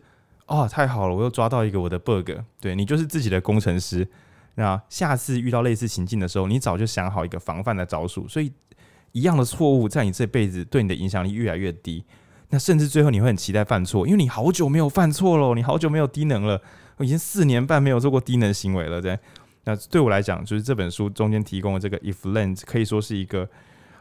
[0.48, 2.32] 哦，太好了，我又抓到一个我的 bug。
[2.60, 4.08] 对，你就是自己的工程师。
[4.56, 8.52] 那下次遇到类似情境的时候，你早就想好一个防范的招数，所以
[9.12, 12.04] 一样的错误在你这辈子对你的影响力越来越低。
[12.50, 16.60] 那甚至最后你会很期待犯错，因为你好久没有犯错了，你好久没有低能了，
[16.98, 19.00] 我已经四年半没有做过低能行为了。
[19.00, 19.18] 对，
[19.66, 23.48] 那对我来讲，就是这本书中间提供的这个 if then 可以说是一个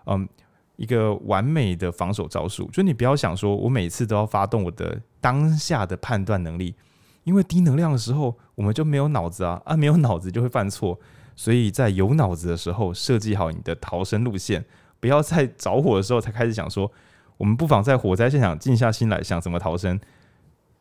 [0.06, 0.28] 嗯。
[0.76, 6.74] 一个完美的防守招数，就你不要想说，我每次都要发动我的当下的判断能力，
[7.22, 10.98] 因为低能量的时候，我们就没有脑子啊，啊，没有脑子就会犯错，
[11.36, 14.64] 所以在有脑子的时候，设计好你的逃生路线，
[14.98, 16.90] 不要在着火的时候才开始想说，
[17.36, 20.00] 我们不妨在火灾现场静下心来想怎么逃生，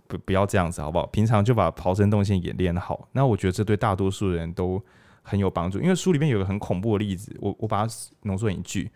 [0.08, 1.06] 不，不要这样子好不好？
[1.08, 4.82] 平常就把逃生动线演练好，那我觉得这对大多数人都
[5.22, 8.90] 很有帮助，因为书里面有个很恐怖的例子，我我把它浓缩一句。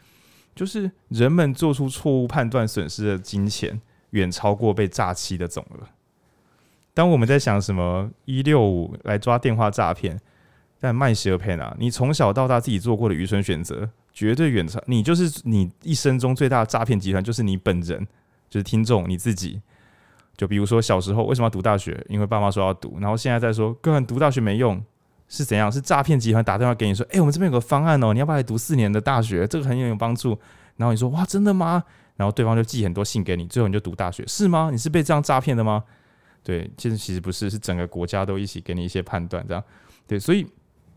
[0.56, 5.88] 就是人们做出错误判断损失的金钱远超过被诈欺的总额。
[6.94, 10.18] 当我们在想什么一六五来抓电话诈骗，
[10.80, 15.04] 但卖蛇骗啊，你从小到大自己做过的愚蠢选择，绝对远超你。
[15.04, 18.08] 就是你一生中最大的诈骗集团，就是你本人，
[18.50, 19.62] 就是听众你自己。
[20.38, 22.02] 就比如说小时候为什么要读大学？
[22.08, 24.82] 因为爸妈说要读，然后现在在说根本读大学没用。
[25.28, 25.72] 是怎样？
[25.72, 29.48] 是诈骗集团打电话给你说：“哎、我们这边有个方案哦，你要不要来读四年的大学？
[29.48, 30.38] 这个很有帮助。”
[30.78, 31.84] 然后你说：“哇，真的吗？”
[32.16, 34.70] 然后对方就寄很多信给你，最后你就读大学，是吗？
[34.72, 35.84] 你是被这样诈骗的吗？
[36.44, 39.64] 对，其实其实不是，是整个国家都一起给你一些判断，这样
[40.08, 40.20] 对。
[40.20, 40.46] 所以，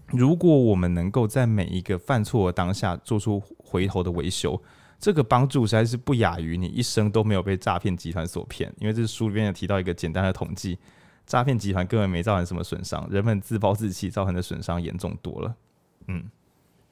[0.09, 4.61] 如果我们能够在每一个犯错的当下做出回头的维修，
[5.01, 8.73] 这个帮助实在是不亚于你一生都没有被诈骗集团所骗。
[8.79, 10.79] 因为这书里面有提到一个简单的统计。
[11.29, 15.55] 诈骗集团根本没造成什么损伤，人们自暴自弃造成的损伤严重多了。
[16.07, 16.25] 嗯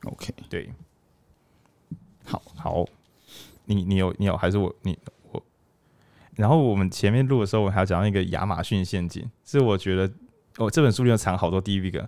[0.04, 0.70] ，OK，对，
[2.22, 2.84] 好好，
[3.64, 4.98] 你你有你有还是我你
[5.32, 5.42] 我？
[6.34, 10.12] 然后我们前面录的时候，我还要讲到一个亚马逊陷阱，是我觉得
[10.58, 12.06] 哦，这本书里面藏好多第一个。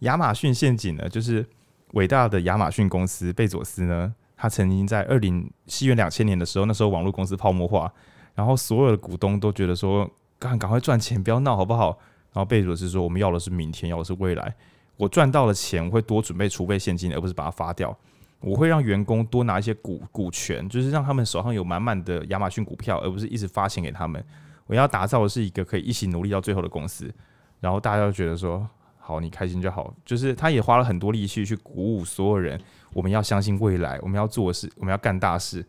[0.00, 1.46] 亚马逊陷阱呢，就是
[1.92, 7.92] 伟大的亚马逊公司贝佐斯呢，他曾经在二零西元两千年的时候，那时候网络公司泡沫化，
[8.34, 10.10] 然后所有的股东都觉得说。
[10.40, 11.96] 赶赶快赚钱，不要闹好不好？
[12.32, 14.54] 然后贝佐斯说：“我们要的是明天，要的是未来。
[14.96, 17.96] 我赚到了钱，我会多准备储备现金，而不是把它发掉。
[18.40, 24.24] 我会让员工多拿一些股股权，就是让他们手上有满满的亚马逊股票，而不是一直发钱给他们。
[24.66, 27.12] 我要打造的是一个可以一起努力到最后的公司。
[27.60, 28.66] 然后大家都觉得说：
[28.98, 29.92] 好，你开心就好。
[30.04, 32.58] 就是他也花了很多力气去鼓舞所有人，
[32.94, 35.66] 我们要相信未来，我们要做的事，我们要干大事。”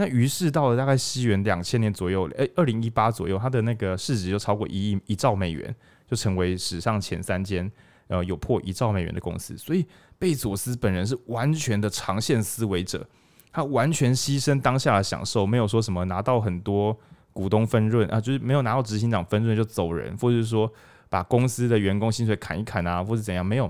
[0.00, 5.74] 那于是到了大概西元两千年左右，诶，二零一八左右，它的那个市值就超过一亿一兆美元，
[6.06, 7.68] 就成为史上前三间
[8.06, 9.58] 呃有破一兆美元的公司。
[9.58, 9.84] 所以
[10.16, 13.04] 贝佐斯本人是完全的长线思维者，
[13.50, 16.96] 他完全牺牲当下的享受，没有说什么拿到很多
[17.32, 20.72] 股东分润啊，就是没有拿到执行长分润就走人，或者是说
[21.08, 23.68] 把公司的员工薪水砍一砍啊，或者怎样，没有，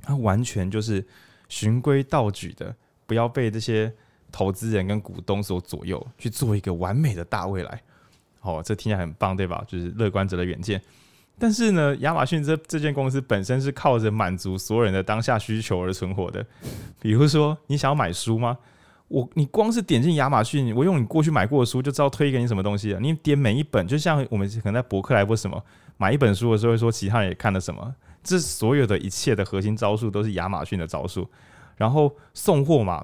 [0.00, 1.04] 他完全就是
[1.48, 3.92] 循规蹈矩的，不要被这些。
[4.36, 7.80] 投资人跟股东所左右，去做一个完美的大未来。
[8.42, 9.64] 哦，这听起来很棒，对吧？
[9.66, 10.78] 就是乐观者的远见。
[11.38, 16.44] 但是呢，亚马逊这这间公司本身是靠着满足所有人的当下需求而存活的。
[17.00, 18.58] 比如说，你想要买书吗？
[19.08, 23.00] 我你光是点进亚马逊，我用你过去买过的书就知道推给你什么东西了。
[23.00, 25.64] 你点每一本，就像我们可能在博客来或什么
[25.96, 27.94] 买一本书的时候，会说其他人也看了什么。
[28.22, 31.26] 这所有的一切的核心招数都是亚马逊的招数。
[31.76, 33.02] 然后送货嘛。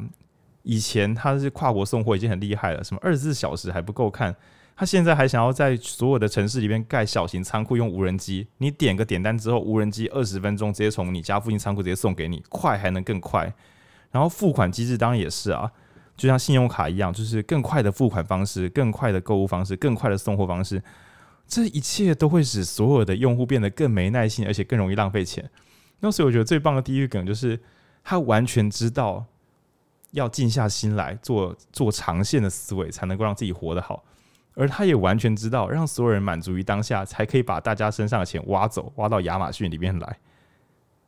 [0.63, 4.35] 以前他是跨国送货已经很厉害了，什么二十四小时还不够看，
[4.77, 13.53] 他现在还想要在所有的城市里面盖小型仓库，用无人机，你点个点单之后，无人机二十分钟直接从你家附近仓库直接送给你，快还能更快。
[14.11, 15.71] 然后付款机制当然也是啊，
[16.17, 20.83] 就像信用卡一样，就是更快的付款方式、更快的购物方式、更快的送货方式，
[21.47, 25.51] 这一切都会使所有的用户变得更没耐心，而且更容易浪费钱。
[26.01, 27.59] 那所以我觉得最棒的地狱梗就是。
[28.05, 29.25] 他完全知道
[30.13, 34.03] 要静下心来做做长线的思维，才能够让自己活得好。
[34.55, 40.19] 而他也完全知道，让所有人满足于当下，才可以把大家身上的钱挖走，挖到亚马逊里面来。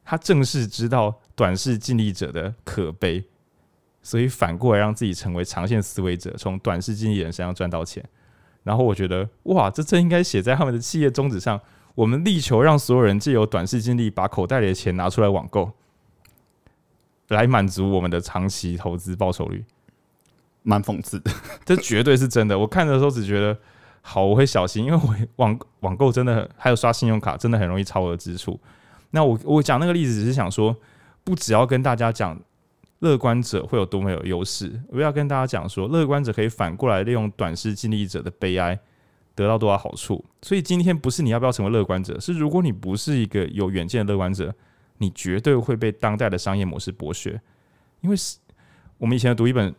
[0.03, 3.25] 他正是知道短视尽力者的可悲，
[4.03, 8.05] 所以反过来让自己成为长线思维者，从短视尽力人身上赚到钱。
[8.62, 11.61] 然后我觉得，哇，这真应该写在他们的企业宗旨上。
[11.95, 15.71] 我们力求让所有人借由短视尽力，把口袋里的钱拿出来网购，
[17.35, 19.62] 来满足我们的长期投资报酬率。
[20.66, 21.31] 蛮讽刺的，
[21.62, 22.59] 这绝对是真的。
[22.59, 23.55] 我看的时候只觉得，
[24.01, 28.59] 好，我会小心，因为我网网购真的还有刷信用卡，真的很容易超额支出。
[29.11, 30.75] 那我我讲那个例子，只是想说，
[31.23, 32.40] 不只要跟大家讲
[33.01, 38.79] 乐观者会有多么有优势，我要跟大家讲说，乐观者可以反过来利用短视近利者的悲哀，
[39.35, 40.25] 得到多少好处。
[40.40, 44.55] 所以今天不是你要不要成为乐观者，是如果你不是一个有远见的乐观者，
[44.99, 47.41] 你绝对会被当代的商业模式剥削。
[48.01, 48.39] 因为是
[48.99, 49.75] 我们以前读一本。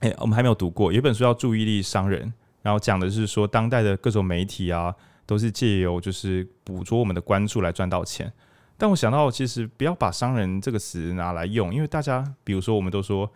[0.00, 2.24] 哎、我们还没有读过，有一本书叫《注意力商人》，
[2.62, 4.94] 然后讲的是说，当代的各种媒体啊，
[5.26, 8.32] 都是借由就是捕捉我们的关注来赚到钱。
[8.76, 13.28] 但我想到，其实不要把“商人”这个词拿来用，因为大家，比如说，我们都说，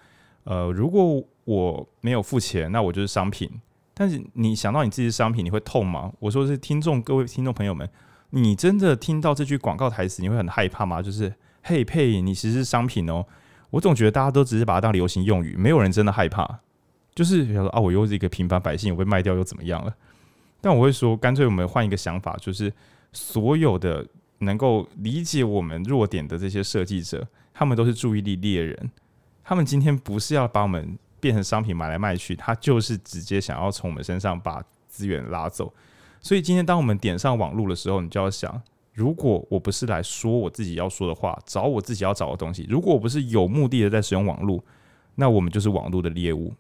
[0.45, 3.51] 呃，如果我没有付钱，那我就是商品。
[3.93, 6.13] 但是你想到你自己是商品，你会痛吗？
[6.21, 7.91] 我说是听众，各位听众朋友们，
[8.35, 11.03] 你真的听到这句广告台词，你会很害怕吗？
[11.03, 13.25] 就是，嘿佩，你其实是商品哦。
[13.69, 16.61] 我总觉得大家都只是把它当流行用语，没有人真的害怕。
[17.15, 19.95] 就是比如说啊，我又是一个平凡百姓，我被卖掉又怎么样了？
[20.63, 22.73] 但我会说，干脆我们换一个想法，就是
[23.13, 24.07] 所有的
[24.39, 28.91] 能够理解我们弱点的这些设计者，他们都是注意力猎人。
[29.45, 35.71] 他们今天不是要把我们变成商品买来卖去，他就是直接想要从我们身上把资源拉走。
[36.23, 38.63] 所以今天当我们点上网络的时候，你就要想。
[38.95, 44.63] 如果我不是来说我自己要说的话，找我自己要找的东西，如果我不是有目的的在使用网络，
[45.15, 46.53] 那我们就是网络的猎物。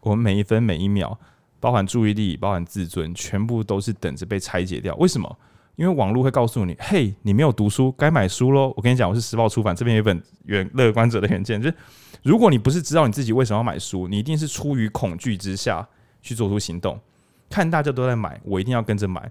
[0.00, 1.18] 我们每一分每一秒，
[1.58, 4.94] 包含注意力，包含自尊，全部都是等着被拆解掉。
[4.96, 5.38] 为什么？
[5.76, 11.76] 因为网络会告诉你：“嘿，你没有读书，该买书喽。”我跟你讲，我是时报出版这边有一本原乐观者的原件，就是
[12.22, 15.88] 如果你不是知道你自己为什么要买书，你一定是出于恐惧之下
[16.20, 17.00] 去做出行动。
[17.48, 19.30] 看大家都在买，我一定要跟着买。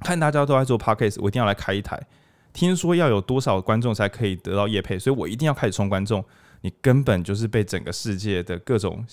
[0.00, 2.00] 看大家都在做 podcast，我一定要来开一台。
[2.52, 6.24] 听说要有多少观众才可以得到业配，所以我一定要开始冲观众。
[6.60, 9.04] 你根本就是被整个世界的各种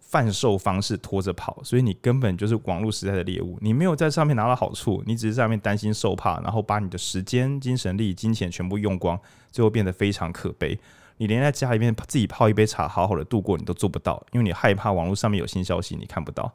[0.00, 3.58] 贩售方式拖着跑，所以你根本就是网络时代的猎物。
[3.60, 9.18] 你没有在上面拿到好处，你只是在上面担心受怕，然后把你的时间、精神力、金钱全部用光，
[9.50, 10.78] 最后变得非常可悲。
[11.18, 16.52] 你连在家里面自己泡一杯茶，好好的度过，你都做不到，因为你害怕网络上面有新消息，你看不到。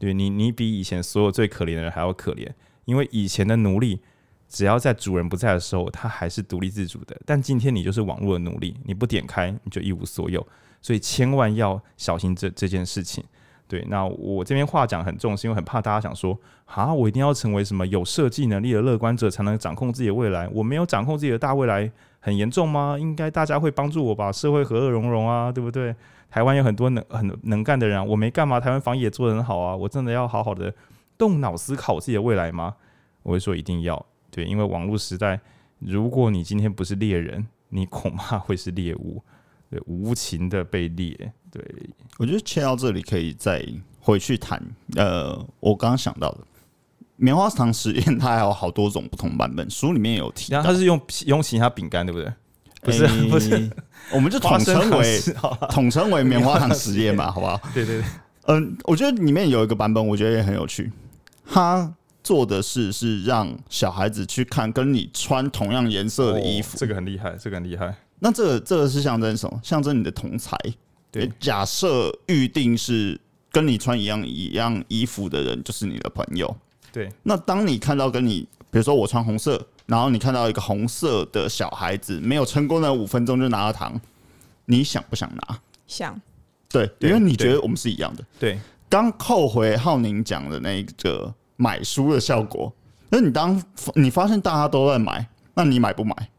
[0.00, 2.48] 对你，你比以前所有最可怜的人还要可怜。
[2.86, 4.00] 因为以前的奴隶，
[4.48, 7.16] 只要在主人不在的时候，他还是独立自主的。
[7.24, 10.44] 但今天你就是网络的奴隶，你不点开你就一无所有。
[10.82, 13.22] 所以千万要小心这这件事情。
[13.68, 20.48] 对，那我这边话讲很重，是因为很怕大家想说，啊，我一定要成为什么有设计能力的乐观者，才能掌控自己的未来。
[20.48, 22.96] 我没有掌控自己的大未来，很严重吗？
[22.98, 25.94] 应该大家会帮助我把社会和乐融融啊，对不对？
[26.30, 30.72] 台湾有很多能很能干的人啊，我没干嘛，台湾防疫也做得很好啊，我真的要好好的。
[31.18, 32.74] 动脑思考自己的未来吗？
[33.22, 35.38] 我会说一定要对，因为网络时代，
[35.78, 39.22] 如果你今天不是猎人，你恐怕会是猎物，
[39.68, 41.30] 对，无情的被猎。
[41.50, 41.62] 对，
[42.16, 43.62] 我觉得切到这里可以再
[44.00, 44.62] 回去谈。
[44.96, 46.38] 呃，我刚刚想到的
[47.16, 52.32] 棉花糖实验，它还有好多种不同版本，书里面有提到，它是用用其他饼干，对不对？
[52.80, 53.70] 不是，欸、不是，
[54.12, 55.20] 我们就统称为
[55.70, 57.60] 统称为棉花糖实验嘛， 好不好？
[57.74, 58.04] 对对对，
[58.46, 60.90] 嗯，我觉得里面有一个版本，我觉得也很有趣。
[61.46, 67.94] 他做的事是让小孩子去看跟你穿同样颜色的衣服，这个很厉害，这个很厉害。
[68.20, 69.60] 那这个这个是象征什么？
[69.62, 70.56] 象征你的同才。
[71.10, 76.54] 对，假设预定是跟你穿一样一样衣服的人就是你的朋友。
[76.92, 77.08] 对。
[77.24, 84.00] 那当你看到跟你，比如说我穿红色，然后你看到一个红色的小孩子没有成功的五分钟就拿了糖，
[84.64, 85.60] 你想不想拿？
[85.86, 86.18] 想。
[86.70, 88.24] 对，因为你觉得我们是一样的。
[88.38, 88.58] 对。
[88.88, 91.34] 刚扣回浩宁讲的那个。
[91.62, 92.72] 买书的效果，
[93.10, 93.62] 那你当
[93.94, 96.30] 你发现大家都在买，那你买不买？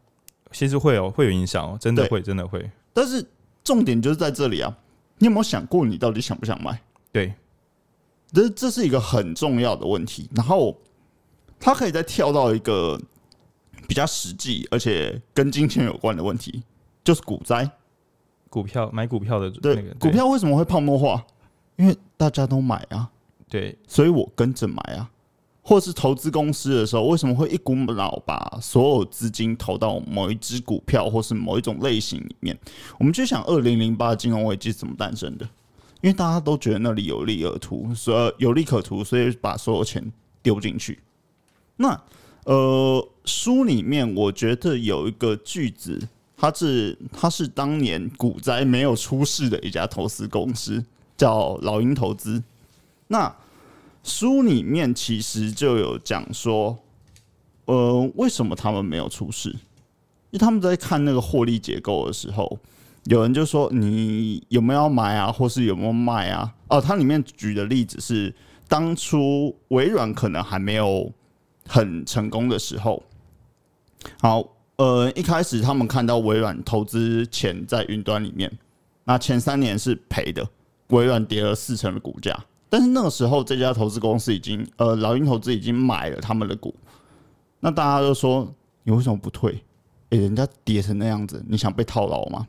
[0.50, 2.68] 其实会哦，会有影响哦，真的会，真的会。
[2.92, 3.24] 但是
[3.62, 4.76] 重点就是在这里啊，
[5.18, 6.76] 你有没有想过你到底想不想买？
[7.12, 7.32] 对，
[8.32, 10.28] 这这是一个很重要的问题。
[10.34, 10.76] 然后
[11.60, 13.00] 他可以再跳到一个
[13.92, 16.62] 比较实际而且跟金钱有关的问题，
[17.04, 17.70] 就是股灾、
[18.48, 21.22] 股票买股票的那个对，股票为什么会泡沫化？
[21.76, 23.10] 因为大家都买啊。
[23.50, 25.10] 对，所以我跟着买啊。
[25.60, 32.58] 或是投资公司的时候，为什么会一股脑把所有资金投到某一只股票或是某一种类型里面？
[32.98, 35.46] 我们就想，二零零八金融危机怎么诞生的？
[36.00, 40.10] 因为大家都觉得那里有利可图，所以有利可图，所以把所有钱
[40.42, 40.98] 丢进去。
[41.76, 42.02] 那
[42.44, 50.84] 呃，书里面我觉得有一个句子，它是它是当年股灾没有出事的一家投资公司，
[51.16, 52.42] 叫老鹰投资。
[53.06, 53.32] 那
[54.02, 56.78] 书里面其实就有讲说，
[57.66, 59.50] 呃，为什么他们没有出事？
[59.50, 59.58] 因
[60.32, 62.58] 为他们在看那个获利结构的时候，
[63.04, 66.52] 有人就说你有没有买啊，或是有没有卖啊？
[66.68, 68.34] 哦，它里面举的例子是
[68.66, 71.12] 当初微软可能还没有
[71.66, 73.02] 很成功的时候。
[74.20, 74.44] 好，
[74.76, 78.50] 呃，一开始他们看到微软投资钱在云端里面，
[79.04, 80.48] 那前三年是赔的，
[80.88, 82.38] 微软跌了四成的股价。
[82.68, 86.74] 但是那个时候，这家投资公司已经，呃，老鹰投资已经买了他们的股。
[87.60, 88.52] 那大家都说，
[88.82, 89.62] 你为什么不退？
[90.10, 92.46] 诶、人家跌成那样子，你想被套牢吗？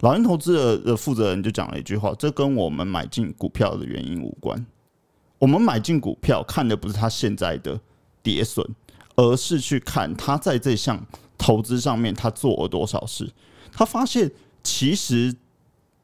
[0.00, 4.66] 老鹰投资的的负责人就讲了一句话：这跟我们买进股票的原因无关。
[5.38, 7.80] 我们买进股票看的不是他现在的
[8.26, 8.66] 跌损，
[9.14, 11.00] 而是去看他在这项
[11.38, 13.30] 投资上面他做了多少事。
[13.72, 14.28] 他发现
[14.64, 15.32] 其实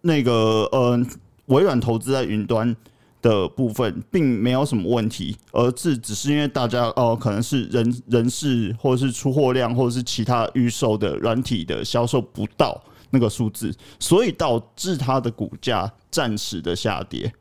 [0.02, 1.04] 那个，呃，
[1.46, 2.76] 微软投资在云端。
[3.22, 17.32] 的部分并没有什么问题，而是只是因为大家哦、可能是人人事或者是出货量，或者是其他预售的软体的销售不到那个数字，所以导致它的股价暂时的下跌。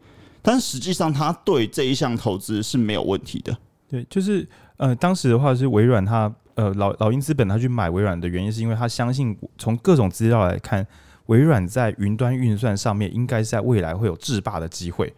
[0.44, 3.58] 但实际上，他对这一项投资是没有问题的。
[3.90, 4.48] 对，就是
[4.82, 10.86] 呃，当时的话是微软，它呃老老鹰资本它去买微软的原因，是因为它相信从各种资料来看，
[11.28, 15.14] 微软在云端运算上面应该是在未来会有制霸的机会。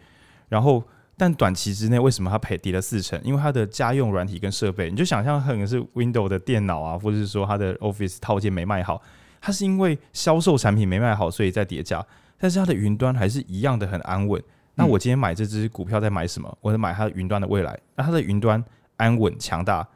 [0.49, 0.83] 然后，
[1.15, 3.17] 但短期之内，为什么它赔跌了四成？
[3.23, 9.01] 因为它的家用软体跟设备，你就想象可能是 Windows 的电脑啊，或者是说它的 Office 套件没卖好，
[9.39, 12.05] 它是因为销售产品没卖好，所以在叠加。
[12.37, 14.43] 但是它的云端还是一样的很安稳。
[14.75, 16.57] 那我今天买这只股票在买什么？
[16.59, 17.79] 我在买它的云端的未来。
[17.95, 18.61] 那它的云端
[19.03, 19.87] 安稳强大，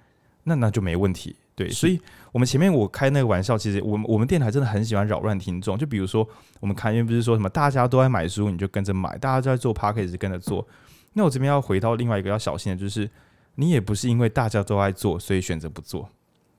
[0.43, 1.35] 那那就没问题。
[1.55, 1.99] 对，所以
[2.31, 5.75] 我们前面我开那个玩笑，其实我们我们电台真的很喜欢扰乱听众。
[5.75, 6.27] 就比如说，
[6.59, 10.67] 我们开因为不是说什么大家都在买书，你就跟着买；大家都在做 p a c k a g e 跟着做。
[11.13, 13.09] 那我这边要回到另外一个要小心的，就是
[13.55, 16.07] 你也不是因为大家都在做，所以选择不做。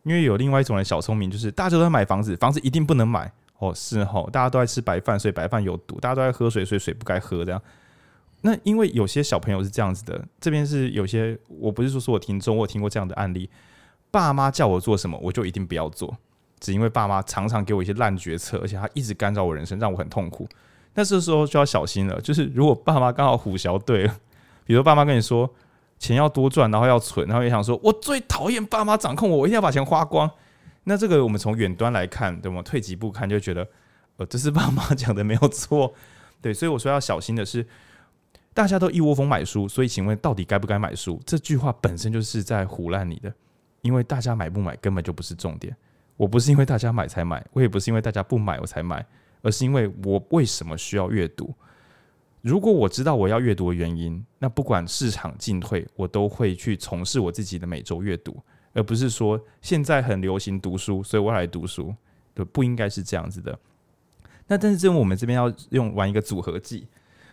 [0.02, 7.44] 因为有另外一种人小聪明，就是大家都在买房子，房子一定不能买哦，是吼，大家都在吃白饭，所以白饭有毒；大家都在喝水，所以水不该喝。
[7.44, 7.62] 这样，
[8.40, 13.50] 那因为有些小朋友是这样子的，这边是有些，我不是说说我听众，我有听过这样的案例。
[14.10, 16.16] 爸妈叫我做什么，我就一定不要做，
[16.60, 20.48] 只因为爸妈常常给我一些烂决策，而且他一直干扰我人生，让我很痛苦。
[20.94, 24.16] 那这时候就要小心了，就是如果爸妈刚好虎小对了，
[24.64, 25.48] 比如爸妈跟你说
[25.98, 30.30] 钱要多赚，然后要存，然后也想说我最讨厌爸妈掌控我，我一定要把钱花光。
[30.84, 32.62] 那这个我们从远端来看，对吗？
[32.62, 33.68] 退几步看就觉得，
[34.16, 35.92] 呃，这是爸妈讲的没有错，
[36.40, 37.66] 对，所以我说要小心的是，
[38.58, 41.22] 大家都一窝蜂买书，所以请问到底该不该买书？
[41.24, 43.32] 这句话本身就是在唬烂你的。
[43.82, 45.76] 因为大家买不买根本就不是重点，
[46.16, 49.06] 我不是因为大家买才买，我也不是因为大家不买我才买，
[49.42, 51.54] 而是因为我为什么需要阅读？
[52.40, 58.36] 如果我知道我要阅读的原因，那不管市场进退，我都会去从事我自己的每周阅读，
[58.72, 61.94] 而不是说现在很流行读书，所以我来读书，
[62.34, 63.56] 对，不应该是这样子的。
[64.48, 66.88] 那但是这我们这边要用玩一个组合技，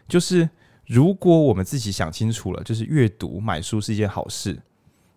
[0.07, 0.47] 就是
[0.85, 4.61] 如果我们自己想清楚了，就是阅读买书是一件好事。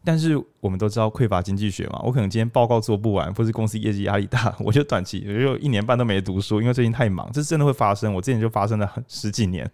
[0.04, 8.14] 但是我们都知道匮乏经济学嘛，我可能今天报告做不完，或是公司业绩压力大， 我就短期，我就一年半都没读书，因为最近太忙，这真的会发生。
[8.14, 9.70] 我之前就发生了很十几年。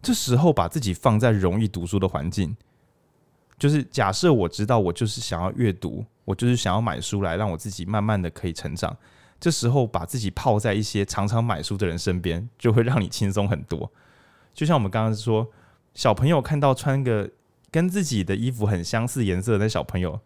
[0.00, 2.56] 这时候把自己放在容易读书的环境，
[3.58, 8.96] 就是假设我知道我就是想要阅读，我就是想要买书来让我自己慢慢的可以成长。
[9.40, 13.90] 这时候把自己泡在一些常常买书的人身边，就会让你轻松很多。
[14.54, 15.50] 就像我们刚刚说，
[15.92, 17.28] 小朋友看到穿个。
[17.70, 20.20] 跟自己的衣服很相似颜色的小朋友，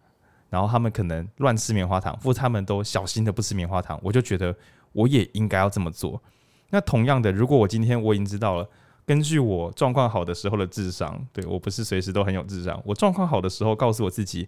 [0.50, 4.54] 然后他们可能乱吃棉花糖，或他们都小心的不吃棉花糖，我就觉得
[4.92, 6.22] 我也应该要这么做。
[6.68, 8.68] 那同样的，如果我今天我已经知道了，
[9.06, 14.46] 根据我状况好的时候的智商，对，我不是随时都很有智商，我状况好的时候告诉我自己，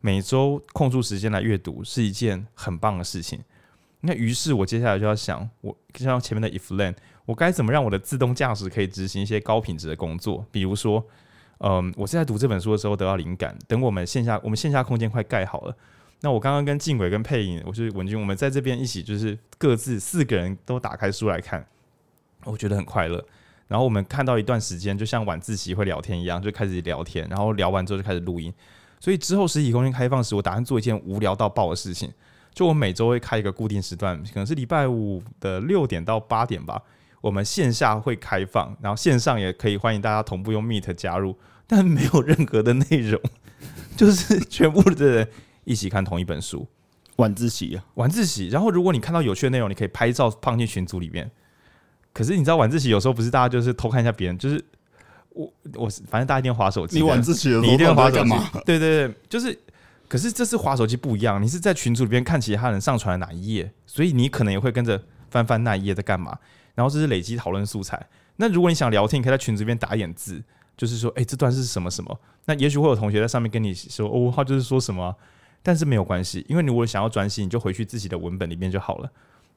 [0.00, 3.38] 每周空出时间来阅读是一件很棒的事情。
[4.00, 6.94] 那于是我接下来就要想，我就像前面的 if then，
[7.26, 11.04] 我该怎么让我的自动驾驶可以执行一些高品质的工作，比如说。
[11.60, 13.52] 嗯，我是在读这本书的时候得到灵感。
[13.66, 15.76] 等我们线下我们线下空间快盖好了，
[16.20, 21.66] 那我刚刚跟静伟跟佩颖，我是文君，我们在这边一起就是各自四个人都打开书来看，
[22.44, 23.24] 我觉得很快乐。
[23.66, 28.54] 然后我们看到一段时间，就像晚自习会聊天一样，就开始聊天，然后聊完之后就开始录音。
[29.00, 32.08] 所以之后实体空间开放时，我打算做一件无聊到爆的事情，
[32.54, 36.82] 就我每周会开一个固定时段，可能是礼拜五的六点到八点吧。
[37.20, 41.36] 我们线下会开放，然后线上也可以欢迎大家同步用 Meet 加入，
[41.66, 43.20] 但没有任何的内容，
[43.96, 45.28] 就是全部的人
[45.64, 46.66] 一起看同一本书，
[47.16, 48.46] 晚自习啊，晚自习。
[48.48, 51.28] 然后如果你看到有趣的内容，你可以拍照放进群组里面。
[52.12, 54.64] 可是你知道晚自习有时候不是大家就是偷看一下别人，就是
[55.30, 56.98] 我我反正大家一定要滑手机。
[56.98, 58.30] 你晚自习你一定要滑手机？
[58.64, 59.58] 对对对，对，就是。
[60.08, 65.00] 可是这次滑手机不一样，你是在群组里边看其他人上传的哪一页，所以你可能也会跟着
[65.30, 66.38] 翻翻那一页在干嘛。
[66.74, 68.06] 然后这是累积讨论素材。
[68.36, 70.42] 那如果你想聊天，你可以在群组里边打一点字，
[70.76, 72.18] 就是说，哎，这段是什么什么？
[72.46, 75.14] 那也许会有同学在上面跟你说，哦，他就是说什么，
[75.62, 79.10] 但是没有关系，因为你如果想要专心，你就回去自己的文本里面就好了。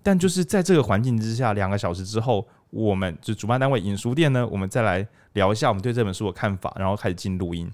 [0.04, 7.72] 但就是在这个环境之下，两个小时之后，我们就主办单位影书店呢，我们再来聊一下我们对这本书的看法，然后开始进录音。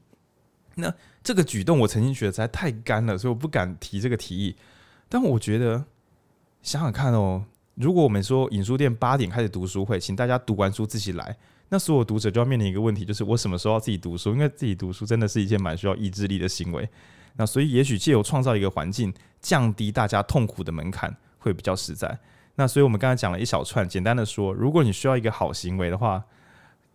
[0.78, 4.55] 那这个举动我曾经觉得实在太干了，所以我不敢提这个提议。
[5.09, 5.86] 但我觉得
[6.61, 7.45] 想想看哦。
[7.75, 11.38] 如果我们说影书店八点开始读书会，请大家读完书自己来，
[11.69, 14.32] 那所有读者就要面临一个问题，就是我什么时候要自己读书？
[14.32, 16.89] 因为自己读书真的是一件蛮需要意志力的行为。
[17.36, 22.17] 那所以也许借由创造一个环境，降低大家痛苦的门槛，会比较实在。
[22.55, 26.25] 那所以我们刚才讲了一小串，简单的说，如果你需要一个好行为的话，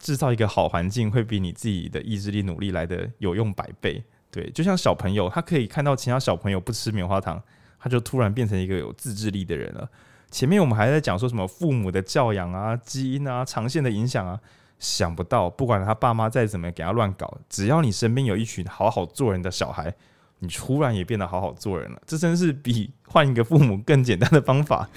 [0.03, 4.03] 制造一个好环境，会比你自己的意志力努力来的有用百倍。
[4.33, 7.41] 对，就像小朋友，他可以看到其他小朋友不吃棉花糖，
[7.79, 9.89] 他就突然变成一个有自制力的人了。
[10.31, 14.41] 前面我们还在讲说什么父母的教养啊、基因啊、长线的影响啊，
[14.79, 19.95] 想不到不管他爸妈再怎么给他乱搞，只要你身边有一群好好做人的小孩，
[20.41, 22.03] 你突然也变得好好做人了。
[22.07, 24.89] 这真是比换一个父母更简单的方法。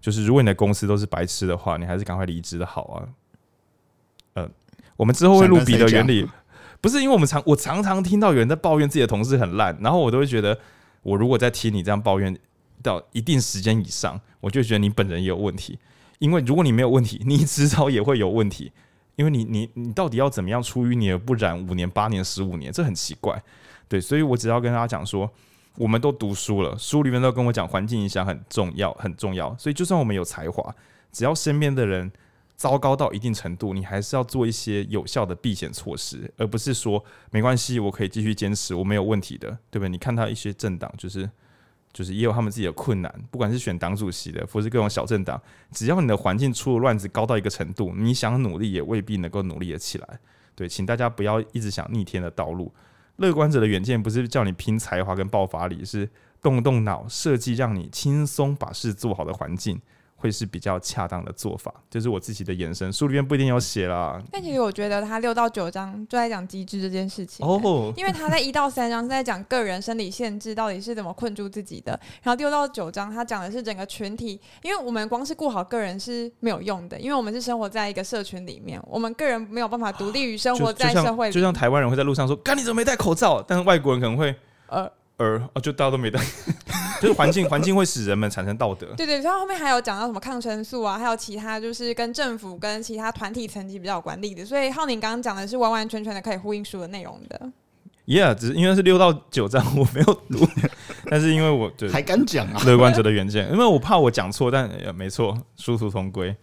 [0.00, 3.08] 就是如果你的公司都是白痴的话，你还是赶快离职的好啊。
[4.94, 6.28] 呃，我们之后会录彼得原理，
[6.80, 10.58] 不是因为我们常我常常听到有人在抱怨自己的同事很烂，然后我都会觉得，
[11.02, 12.36] 我如果在听你这样抱怨。
[12.82, 15.78] 到一定时间以上，我就觉得你本人也有问题。
[16.18, 18.70] 因为如果你没有问题，你迟早也会有问题。
[19.16, 21.58] 因为你你你到底要怎么样出淤泥而不染？
[21.66, 23.42] 五年、八年、十五年，这很奇怪。
[23.88, 25.30] 对，所以我只要跟大家讲说，
[25.78, 29.56] 我们都读书了，书里面都跟我讲环境影响很重要，很重要。
[29.56, 30.74] 所以就算我们有才华，
[31.10, 32.12] 只要身边的人
[32.56, 39.88] 糟糕到一定程度，你还是要做一些有效的避险措施，而不是说没关系，我可以继续坚持，我没有问题的，对不对？
[39.88, 41.28] 你看他一些政党就是。
[41.92, 45.40] 就是也有他们自己的困难，不管是选党主席的，或是各种小政党，
[45.70, 50.18] 只要你的环境出了乱子高到一个程度，你想努力也未必能够努力得起来。
[50.56, 52.74] 对，请大家不要一直想逆天的道路。
[53.18, 56.10] 乐观者的远见不是叫你拼才华跟爆发力，是
[56.42, 59.80] 动动脑设计让你轻松把事做好的环境。
[60.24, 62.90] 会是比较恰当的做法，就是我自己的延伸。
[62.90, 64.18] 书里面不一定有写啦。
[64.32, 81.34] 但其实我觉得他六到九章就在讲机制这件事情哦，因为他在一到三章是在讲个人生理限制到底是怎么困住自己的，然后六到九章他讲的是整个群体，因为我们光是顾好个人是没有用的，因为我们是生活在一个社群里面，我们个人没有办法独立于生活在社会里。
[81.34, 84.34] 就像台湾人会在路上说：“干你怎么没戴口罩？”但是外国人可能会
[84.68, 84.90] 呃。
[85.16, 86.20] 而哦，就大家都没带，
[87.00, 88.86] 就是环境，环境会使人们产生道德。
[88.96, 94.44] 对对，然后后面还有讲到什么抗生素啊，还有其他就是跟政府跟其他团体层级比较有关系的。
[94.44, 97.52] 所以浩宁刚刚讲的是完完全全的可以呼应书的内容的。
[98.06, 100.46] Yeah，只是因为是六到九章我没有读，
[101.08, 106.36] 但是因为我对还敢讲啊，乐观者的远见，因为我怕我讲错，但也没错，殊途同归。